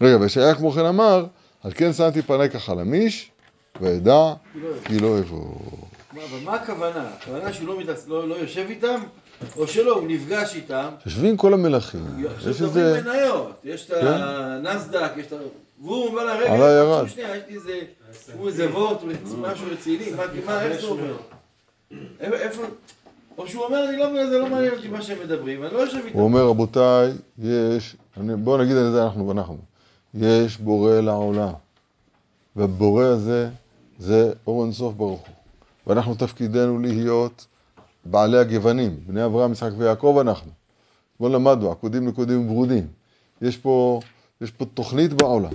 רגע, 0.00 0.16
וישעיה 0.20 0.54
כמו 0.54 0.72
כן 0.72 0.84
אמר, 0.84 1.26
על 1.62 1.72
כן 1.74 1.92
שמתי 1.92 2.22
פניי 2.22 2.50
כחלמיש, 2.50 3.30
ואדע 3.80 4.32
כי 4.84 4.98
לא 4.98 5.18
אבוא. 5.18 5.54
מה, 6.12 6.24
אבל 6.24 6.38
מה 6.44 6.54
הכוונה? 6.54 7.08
הכוונה 7.20 7.52
שהוא 7.52 7.68
לא, 7.68 7.80
מתעס... 7.80 8.08
לא, 8.08 8.28
לא 8.28 8.34
יושב 8.34 8.66
איתם? 8.68 9.00
או 9.56 9.66
שלא, 9.66 9.94
הוא 9.94 10.08
נפגש 10.08 10.54
איתם? 10.54 10.88
יושבים 11.06 11.36
כל 11.36 11.54
המלכים, 11.54 12.24
יש 12.48 12.62
איזה... 12.62 13.02
מניות, 13.04 13.60
יש 13.64 13.90
את 13.90 13.96
הנסדק, 14.02 15.10
יש 15.16 15.26
את 15.26 15.32
ה... 15.32 15.36
והוא 15.82 16.06
אומר 16.06 16.24
לה, 16.24 16.34
רגע, 16.38 17.08
שנייה, 17.08 17.36
יש 17.36 17.42
לי 17.48 17.56
איזה, 18.46 18.70
וורט, 18.72 18.98
משהו 19.38 19.66
רציני, 19.72 20.04
מה, 20.46 20.62
איך 20.62 20.80
זה? 20.80 20.86
איפה- 22.20 22.36
איפה... 22.36 22.62
או 23.38 23.48
שהוא 23.48 23.64
אומר, 23.64 23.88
אני 23.88 23.96
לא 23.96 24.26
זה 24.30 24.38
לא 24.38 24.48
מעניין 24.48 24.74
אותי 24.74 24.88
מה 24.88 25.02
שהם 25.02 25.18
מדברים, 25.24 25.64
אני 25.64 25.74
לא 25.74 25.78
יושב 25.78 25.96
איתם. 26.06 26.18
הוא 26.18 26.24
אומר, 26.24 26.46
רבותיי, 26.46 27.12
יש, 27.38 27.96
בואו 28.16 28.62
נגיד 28.62 28.76
על 28.76 28.92
זה 28.92 29.04
אנחנו 29.04 29.28
ואנחנו, 29.28 29.58
יש 30.14 30.56
בורא 30.58 31.00
לעולם, 31.00 31.52
והבורא 32.56 33.04
הזה 33.04 33.48
זה 33.98 34.32
אור 34.46 34.64
אינסוף 34.64 34.94
ברוך 34.94 35.20
הוא, 35.26 35.34
ואנחנו 35.86 36.14
תפקידנו 36.14 36.78
להיות 36.78 37.46
בעלי 38.04 38.38
הגוונים, 38.38 38.96
בני 39.06 39.24
אברהם, 39.24 39.52
יצחק 39.52 39.70
ויעקב 39.78 40.18
אנחנו. 40.20 40.50
אתמול 41.16 41.32
למדנו, 41.32 41.70
עקודים 41.72 42.08
נקודים 42.08 42.40
וברודים. 42.44 42.86
יש 43.42 43.56
פה, 43.56 44.00
יש 44.40 44.50
פה 44.50 44.64
תוכנית 44.74 45.12
בעולם. 45.12 45.52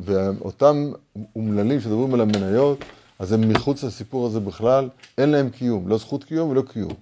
ואותם 0.00 0.92
אומללים 1.36 1.80
שדברים 1.80 2.14
על 2.14 2.20
המניות, 2.20 2.78
אז 3.18 3.32
הם 3.32 3.48
מחוץ 3.48 3.84
לסיפור 3.84 4.26
הזה 4.26 4.40
בכלל, 4.40 4.88
אין 5.18 5.30
להם 5.30 5.50
קיום, 5.50 5.88
לא 5.88 5.98
זכות 5.98 6.24
קיום 6.24 6.50
ולא 6.50 6.62
קיום. 6.62 6.94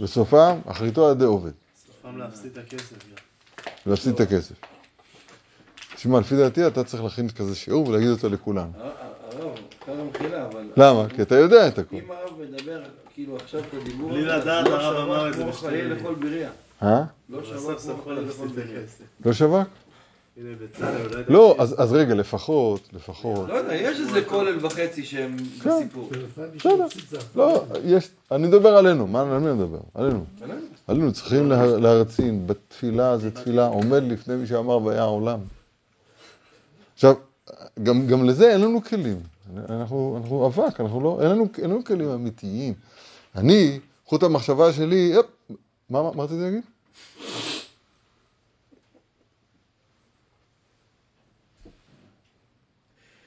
בסופם, 0.00 0.58
אחריתו 0.66 1.10
עד 1.10 1.22
עובד, 1.22 1.50
סופם 1.86 2.18
להפסיד 2.18 2.52
את 2.52 2.58
הכסף 2.58 2.92
גם. 2.92 3.16
ולהפסיד 3.86 4.14
את 4.14 4.20
הכסף. 4.20 4.54
תשמע, 5.94 6.20
לפי 6.20 6.36
דעתי 6.36 6.66
אתה 6.66 6.84
צריך 6.84 7.02
להכין 7.02 7.28
כזה 7.28 7.54
שיעור 7.54 7.88
ולהגיד 7.88 8.08
אותו 8.08 8.28
לכולם. 8.28 8.68
הרב, 8.74 9.54
כמה 9.86 10.04
מחילה, 10.04 10.46
אבל... 10.46 10.70
למה? 10.76 11.08
כי 11.08 11.22
אתה 11.22 11.34
יודע 11.34 11.68
את 11.68 11.78
הכל. 11.78 11.96
אם 11.96 12.10
הרב 12.10 12.40
מדבר, 12.40 12.82
כאילו 13.14 13.36
עכשיו 13.36 13.60
את 13.60 13.74
הדיבור 13.74 14.10
בלי 14.10 14.24
לדעת, 14.24 14.66
לא 14.66 14.80
הרב 14.80 15.08
אמר 15.08 15.16
שווה 15.16 15.28
את 15.28 15.34
זה 15.34 15.42
כמו 15.42 15.52
בשתי 15.52 15.66
חיי 15.66 15.82
מילים. 15.82 15.96
לכל 15.96 16.14
בריאה. 16.14 16.50
אה? 16.82 17.04
לא 17.28 17.44
שווה 17.44 17.74
כמו 17.78 18.02
חיי 18.04 18.12
לכל 18.12 18.12
להפסיד 18.12 18.52
בריאה. 18.52 18.82
לא 19.24 19.32
שווק? 19.32 19.68
הנה 20.36 20.48
בצלאל, 20.62 21.06
אולי 21.06 21.22
לא. 21.28 21.56
אז, 21.58 21.74
אז 21.78 21.92
רגע, 21.92 22.14
לפחות, 22.14 22.88
לפחות. 22.92 23.48
לא 23.48 23.54
יודע, 23.54 23.74
יש 23.74 24.00
איזה 24.00 24.24
כולל 24.24 24.66
וחצי 24.66 25.04
שהם 25.04 25.36
כן. 25.62 25.70
בסיפור. 25.70 26.10
בסדר. 26.56 26.86
לא, 27.36 27.64
יש, 27.84 28.10
אני 28.32 28.46
מדבר 28.46 28.76
עלינו, 28.76 29.06
מה, 29.06 29.20
על 29.20 29.38
מי 29.38 29.50
אני 29.50 29.54
מדבר? 29.54 29.78
עלינו. 29.94 30.24
עלינו, 30.86 31.12
צריכים 31.12 31.50
לה, 31.50 31.66
להרצין, 31.66 32.46
בתפילה 32.46 33.18
זה 33.18 33.30
תפילה, 33.30 33.66
עומד 33.66 34.02
לפני 34.02 34.36
מי 34.36 34.46
שאמר 34.46 34.82
והיה 34.82 35.02
העולם. 35.02 35.40
עכשיו, 36.94 37.14
גם, 37.82 38.06
גם 38.06 38.24
לזה 38.24 38.52
אין 38.52 38.60
לנו 38.60 38.84
כלים. 38.84 39.20
אנחנו, 39.68 40.18
אנחנו 40.22 40.46
אבק, 40.46 40.80
אנחנו 40.80 41.00
לא, 41.00 41.18
אין 41.22 41.70
לנו, 41.70 41.84
כלים 41.84 42.08
אמיתיים. 42.08 42.74
אני, 43.34 43.80
חוט 44.06 44.22
המחשבה 44.22 44.72
שלי, 44.72 45.14
מה 45.90 46.10
רציתי 46.18 46.40
להגיד? 46.40 46.62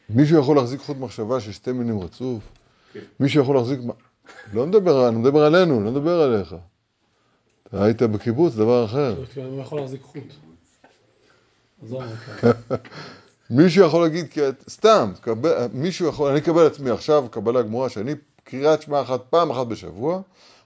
מישהו 0.09 0.39
יכול 0.39 0.55
להחזיק 0.55 0.81
חוט 0.81 0.97
מחשבה 0.97 1.39
של 1.39 1.51
שתי 1.51 1.71
מילים 1.71 1.99
רצוף? 1.99 2.43
מישהו 3.19 3.41
יכול 3.41 3.55
להחזיק... 3.55 3.79
לא 4.53 4.65
מדבר, 4.65 5.07
אני 5.09 5.17
מדבר 5.17 5.43
עלינו, 5.43 5.83
לא 5.83 5.91
מדבר 5.91 6.21
עליך. 6.21 6.55
אתה 7.67 7.83
היית 7.83 8.01
בקיבוץ, 8.01 8.55
דבר 8.55 8.85
אחר. 8.85 9.23
אני 9.37 9.61
יכול 9.61 9.79
להחזיק 9.79 10.01
חוט. 10.01 10.23
עזוב 11.83 12.01
אותי. 12.01 12.47
מישהו 13.49 13.85
יכול 13.85 14.01
להגיד, 14.01 14.25
סתם, 14.69 15.13
מישהו 15.73 16.07
יכול, 16.07 16.31
אני 16.31 16.39
אקבל 16.39 16.67
עצמי 16.67 16.89
עכשיו, 16.89 17.25
קבלה 17.31 17.61
גמורה, 17.61 17.89
שאני 17.89 18.11
קריאת 18.43 18.81
שמע 18.81 19.01
אחת, 19.01 19.21
פעם 19.29 19.51
אחת 19.51 19.67
בשבוע, 19.67 20.21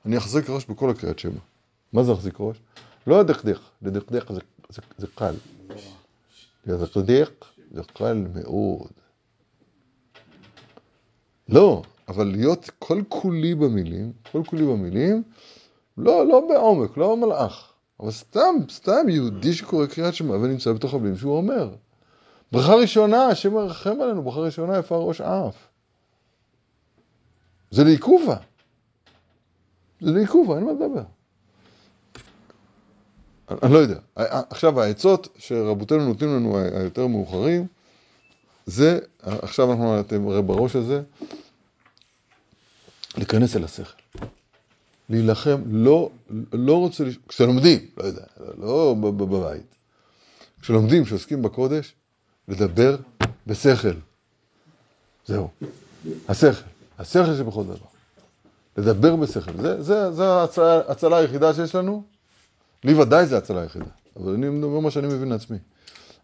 אני 0.06 0.18
אחזיק 0.18 0.50
ראש 0.50 0.66
בכל 0.66 0.90
הקריאת 0.90 1.20
שמע. 1.20 1.40
מה 1.94 2.04
זה 2.04 2.12
להחזיק 2.12 2.36
ראש? 2.40 2.58
לא 3.08 3.20
לדכדך, 3.20 3.60
לדכדך 3.82 4.32
זה, 4.98 5.08
קל. 5.16 5.36
לדכדך 6.66 7.30
זה 7.72 7.82
קל 7.94 8.24
מאוד. 8.34 8.92
לא, 11.52 11.82
אבל 12.08 12.28
להיות 12.28 12.70
כל 12.80 13.02
כולי 13.10 13.56
במילים, 13.56 14.12
כל 14.32 14.42
כולי 14.44 14.66
במילים, 14.66 15.24
לא, 15.98 16.28
לא 16.28 16.48
בעומק, 16.50 16.98
לא 16.98 17.18
מלאך, 17.18 17.72
אבל 18.00 18.12
סתם, 18.12 18.56
סתם 18.70 19.10
יהודי 19.10 19.54
שקורא 19.54 19.86
קריאת 19.86 20.14
שמע 20.14 20.36
ונמצא 20.36 20.74
בתוך 20.74 20.94
המילים 20.94 21.18
שהוא 21.18 21.38
אומר. 21.38 21.70
ברכה 22.52 22.76
ראשונה, 22.76 23.26
השם 23.26 23.54
מרחם 23.54 24.02
עלינו, 24.02 24.24
ברכה 24.24 24.40
ראשונה, 24.40 24.78
איפה 24.78 24.96
הראש 24.96 25.22
עף? 25.22 25.56
זה 27.72 27.84
לעיכובה. 27.84 28.36
זה 30.02 30.12
לעיכובה, 30.12 30.56
אין 30.56 30.64
מה 30.64 30.72
לדבר. 30.72 31.04
אני, 33.64 33.74
לא 33.74 33.78
יודע. 33.78 34.00
עכשיו, 34.50 34.82
העצות 34.82 35.28
שרבותינו 35.38 36.06
נותנים 36.06 36.36
לנו, 36.36 36.58
היותר 36.58 37.08
מאוחרים, 37.08 37.68
זה, 38.66 39.00
עכשיו 39.22 39.72
אנחנו, 39.72 40.00
אתם 40.00 40.28
הרי 40.28 40.42
בראש 40.42 40.76
הזה, 40.76 41.02
להיכנס 43.18 43.56
אל 43.56 43.64
השכל. 43.64 44.02
להילחם, 45.10 45.62
לא, 45.66 46.10
לא 46.54 46.80
רוצה, 46.80 47.04
לש- 47.04 47.18
כשלומדים, 47.28 47.80
לא 47.98 48.04
יודע, 48.04 48.22
לא 48.58 48.96
בבית. 49.00 49.76
כשלומדים, 50.62 51.04
כשעוסקים 51.06 51.42
בקודש, 51.42 51.94
לדבר 52.48 52.98
בשכל. 53.48 53.94
זהו. 55.26 55.50
השכל. 56.30 56.64
השכל 57.00 57.36
שבכל 57.38 57.64
דבר. 57.64 57.76
לדבר 58.78 59.16
בשכל. 59.16 59.52
זה, 59.62 59.82
זה, 59.82 60.12
זה 60.12 60.26
ההצלה, 60.88 61.18
היחידה 61.18 61.54
שיש 61.54 61.76
לנו. 61.76 62.04
לי 62.84 62.94
ודאי 62.94 63.26
זה 63.26 63.36
ההצלה 63.36 63.62
היחידה. 63.62 63.86
אבל 64.16 64.34
אני 64.34 64.50
מדבר 64.50 64.80
מה 64.80 64.92
שאני 64.92 65.08
מבין 65.08 65.30
לעצמי. 65.30 65.58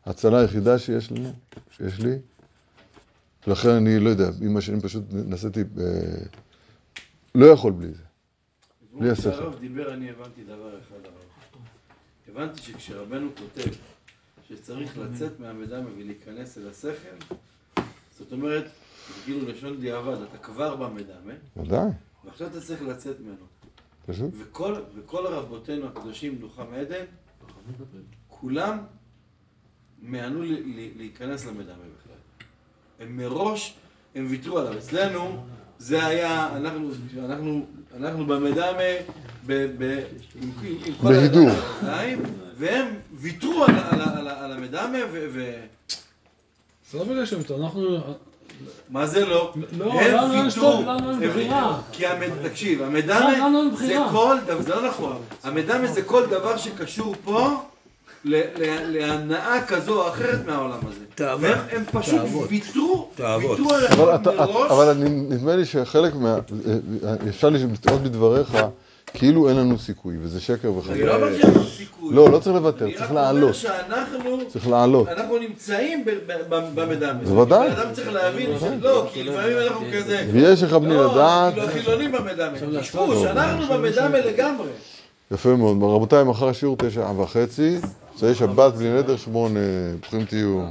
ההצלה 0.06 0.40
היחידה 0.40 0.80
שיש 0.80 1.12
לנו, 1.12 1.34
שיש 1.78 2.00
לי, 2.00 2.16
ולכן 3.48 3.70
אני 3.70 4.00
לא 4.00 4.10
יודע, 4.10 4.30
עם 4.42 4.58
השנים 4.58 4.82
פשוט 4.82 5.04
נסעתי, 5.12 5.60
אה, 5.60 5.86
לא 7.38 7.46
יכול 7.46 7.72
בלי 7.72 7.94
זה. 7.94 8.04
בלי 8.94 9.10
השכל. 9.10 9.32
כשהרב 9.32 9.60
דיבר, 9.60 9.94
אני 9.94 10.10
הבנתי 10.10 10.44
דבר 10.44 10.80
אחד, 10.80 11.06
הרב. 11.06 11.64
הבנתי 12.28 12.62
שכשרבנו 12.62 13.30
כותב 13.36 13.72
שצריך 14.48 14.98
לצאת 14.98 15.40
מהמדמה 15.40 15.90
ולהיכנס 15.98 16.58
אל 16.58 16.70
השכל, 16.70 17.36
זאת 18.18 18.32
אומרת, 18.32 18.64
זה 18.64 19.24
כאילו 19.26 19.48
לשון 19.48 19.80
דיעבד, 19.80 20.18
אתה 20.30 20.38
כבר 20.38 20.76
במדמה, 20.76 21.34
ודאי, 21.58 21.90
ועכשיו 22.26 22.48
אתה 22.48 22.62
צריך 22.62 22.82
לצאת 22.82 23.20
ממנו. 23.20 23.46
פשוט. 24.06 24.32
וכל, 24.38 24.76
וכל 24.96 25.28
רבותינו 25.28 25.88
הקדושים, 25.88 26.36
מנוחה 26.36 26.64
מעדן, 26.64 27.06
כולם 28.28 28.78
מיענו 30.02 30.42
להיכנס 30.96 31.46
למדמה 31.46 31.84
בכלל. 32.00 32.16
הם 33.00 33.18
מראש, 33.18 33.78
הם 34.16 34.28
ויתרו 34.30 34.60
עליו. 34.60 34.78
אצלנו 34.78 35.46
זה 35.80 36.06
היה, 36.06 36.50
אנחנו, 36.56 36.90
אנחנו, 37.26 37.66
אנחנו 37.98 38.26
במדמה, 38.26 38.78
ב, 39.46 39.66
ב, 39.78 40.00
עם, 40.42 40.52
עם, 40.64 40.78
עם 40.86 40.94
כל 41.02 41.08
בהידור. 41.08 41.50
הידיים, 41.82 42.22
והם 42.58 42.86
ויתרו 43.14 43.64
על, 43.66 43.76
על, 43.90 44.02
על, 44.02 44.28
על 44.28 44.52
המדמה, 44.52 44.98
ו, 45.12 45.28
ו... 45.34 45.54
זה 46.92 46.98
לא 46.98 47.04
בגלל 47.04 47.26
שהם, 47.26 47.40
אנחנו... 47.60 47.98
מה 48.90 49.06
זה 49.08 49.26
לא? 49.26 49.54
לא, 49.78 49.92
הם 50.02 50.14
לנו 50.14 50.34
אין 50.34 50.46
ויתרו. 50.46 50.50
שטות, 50.52 50.86
לנו 50.86 51.12
אין 51.12 51.24
הם- 51.24 51.30
בחירה. 51.30 51.82
כי 51.92 52.08
המד... 52.08 52.48
תקשיב, 52.50 52.82
לא, 52.82 52.86
המדמה 52.86 53.34
אין 53.34 53.44
זה. 53.76 54.12
כל 54.12 54.36
דבר, 54.46 54.62
זה 54.62 54.70
לא 54.76 54.88
נכון. 54.88 55.22
המדמה 55.44 55.88
זה 55.88 56.02
כל 56.02 56.26
דבר 56.26 56.58
שקשור 56.58 57.16
פה 57.24 57.62
להנאה 58.26 59.62
כזו 59.68 60.02
או 60.02 60.10
אחרת 60.10 60.46
מהעולם 60.48 60.80
הזה. 60.88 61.00
תאווה. 61.16 61.50
והם 61.50 61.60
הם 61.72 61.84
פשוט 61.92 62.16
תאוות. 62.22 62.48
ויתרו, 62.50 63.10
תאוות. 63.16 63.60
ויתרו 63.60 63.74
על 64.10 64.16
אתה, 64.16 64.32
מראש. 64.32 64.72
אבל 64.72 64.90
אני, 64.90 65.10
נדמה 65.10 65.56
לי 65.56 65.66
שחלק 65.66 66.16
מה... 66.16 66.38
אפשר 67.30 67.50
לטעות 67.50 68.02
בדבריך, 68.04 68.58
כאילו 69.14 69.50
אין 69.50 69.58
לנו 69.58 69.80
סיכוי, 69.80 70.16
וזה 70.22 70.42
שקר 70.42 70.68
אני 70.68 70.78
וחזרה. 70.78 70.96
לא 71.06 71.16
אומר 71.16 71.38
שאין 71.38 71.52
לנו 71.54 71.64
סיכוי. 71.64 72.16
לא, 72.16 72.30
לא 72.30 72.40
צריך 72.40 72.56
לוותר, 72.56 72.86
אני 72.86 72.94
צריך 72.94 73.04
רק 73.04 73.10
אומר 73.10 73.22
לעלות. 73.22 73.56
שאנחנו... 73.56 74.40
צריך 74.48 74.68
לעלות. 74.68 75.08
אנחנו 75.08 75.38
נמצאים 75.38 76.06
ב- 76.06 76.10
ב- 76.28 76.56
ב- 76.56 76.70
במדמה. 76.82 77.14
בוודאי. 77.24 77.68
אדם 77.72 77.94
צריך 77.94 78.08
להבין 78.14 78.60
שלא, 78.60 79.08
כי 79.14 79.24
לפעמים 79.24 79.58
אנחנו 79.58 79.86
כזה... 79.94 80.26
ויש 80.32 80.64
לך 80.64 80.74
בני 80.74 80.94
לא, 80.96 81.12
לדעת. 81.14 81.54
כאילו 81.54 81.68
החילונים 81.68 82.12
במדמה. 82.12 82.52
עכשיו 82.54 82.82
תשמעו, 82.82 83.08
לעשות. 83.08 83.24
שאנחנו 83.24 83.68
במדמה 83.74 84.20
לגמרי. 84.20 84.68
יפה 85.32 85.56
מאוד. 85.56 85.78
רבותיי, 85.82 86.24
מחר 86.24 86.52
שיעור 86.54 86.78
תשע 86.80 87.12
וחצי, 87.18 87.78
מוצאי 88.18 88.36
שבת 88.36 88.74
בלי 88.74 88.90
נדר 88.94 89.16
שמונה, 89.18 89.60
ברוכים 90.02 90.26
תהיו. 90.26 90.62